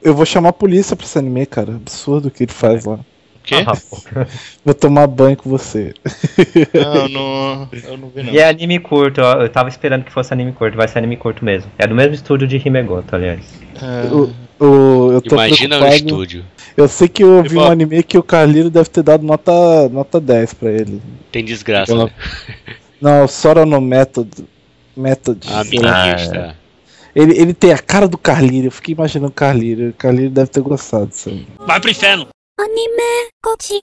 [0.00, 1.74] Eu vou chamar a polícia pra esse anime, cara.
[1.74, 3.00] Absurdo o que ele faz lá.
[3.48, 3.64] Quê?
[3.66, 4.26] Ah.
[4.64, 5.94] Vou tomar banho com você.
[6.74, 8.32] Não, eu não, eu não vi não.
[8.32, 11.16] E é anime curto, ó, eu tava esperando que fosse anime curto, vai ser anime
[11.16, 11.70] curto mesmo.
[11.78, 13.40] É do mesmo estúdio de Himegoto, aliás.
[13.80, 14.30] É, O,
[14.64, 16.44] o- eu tô Imagina o estúdio.
[16.76, 20.20] Eu sei que eu vi um anime que o Carliro deve ter dado nota, nota
[20.20, 21.00] 10 pra ele.
[21.32, 22.10] Tem desgraça, Ela- né?
[23.00, 24.30] Não, Sora no Method.
[24.96, 25.40] Method.
[25.50, 26.04] A sei lá.
[26.04, 26.56] minha
[27.16, 29.90] Ele, ele tem a cara do Carlírio, eu fiquei imaginando o Carlírio.
[29.90, 31.44] O Carlírio deve ter gostado disso.
[31.66, 32.26] Vai pro inferno.
[32.58, 33.80] Anime, coach.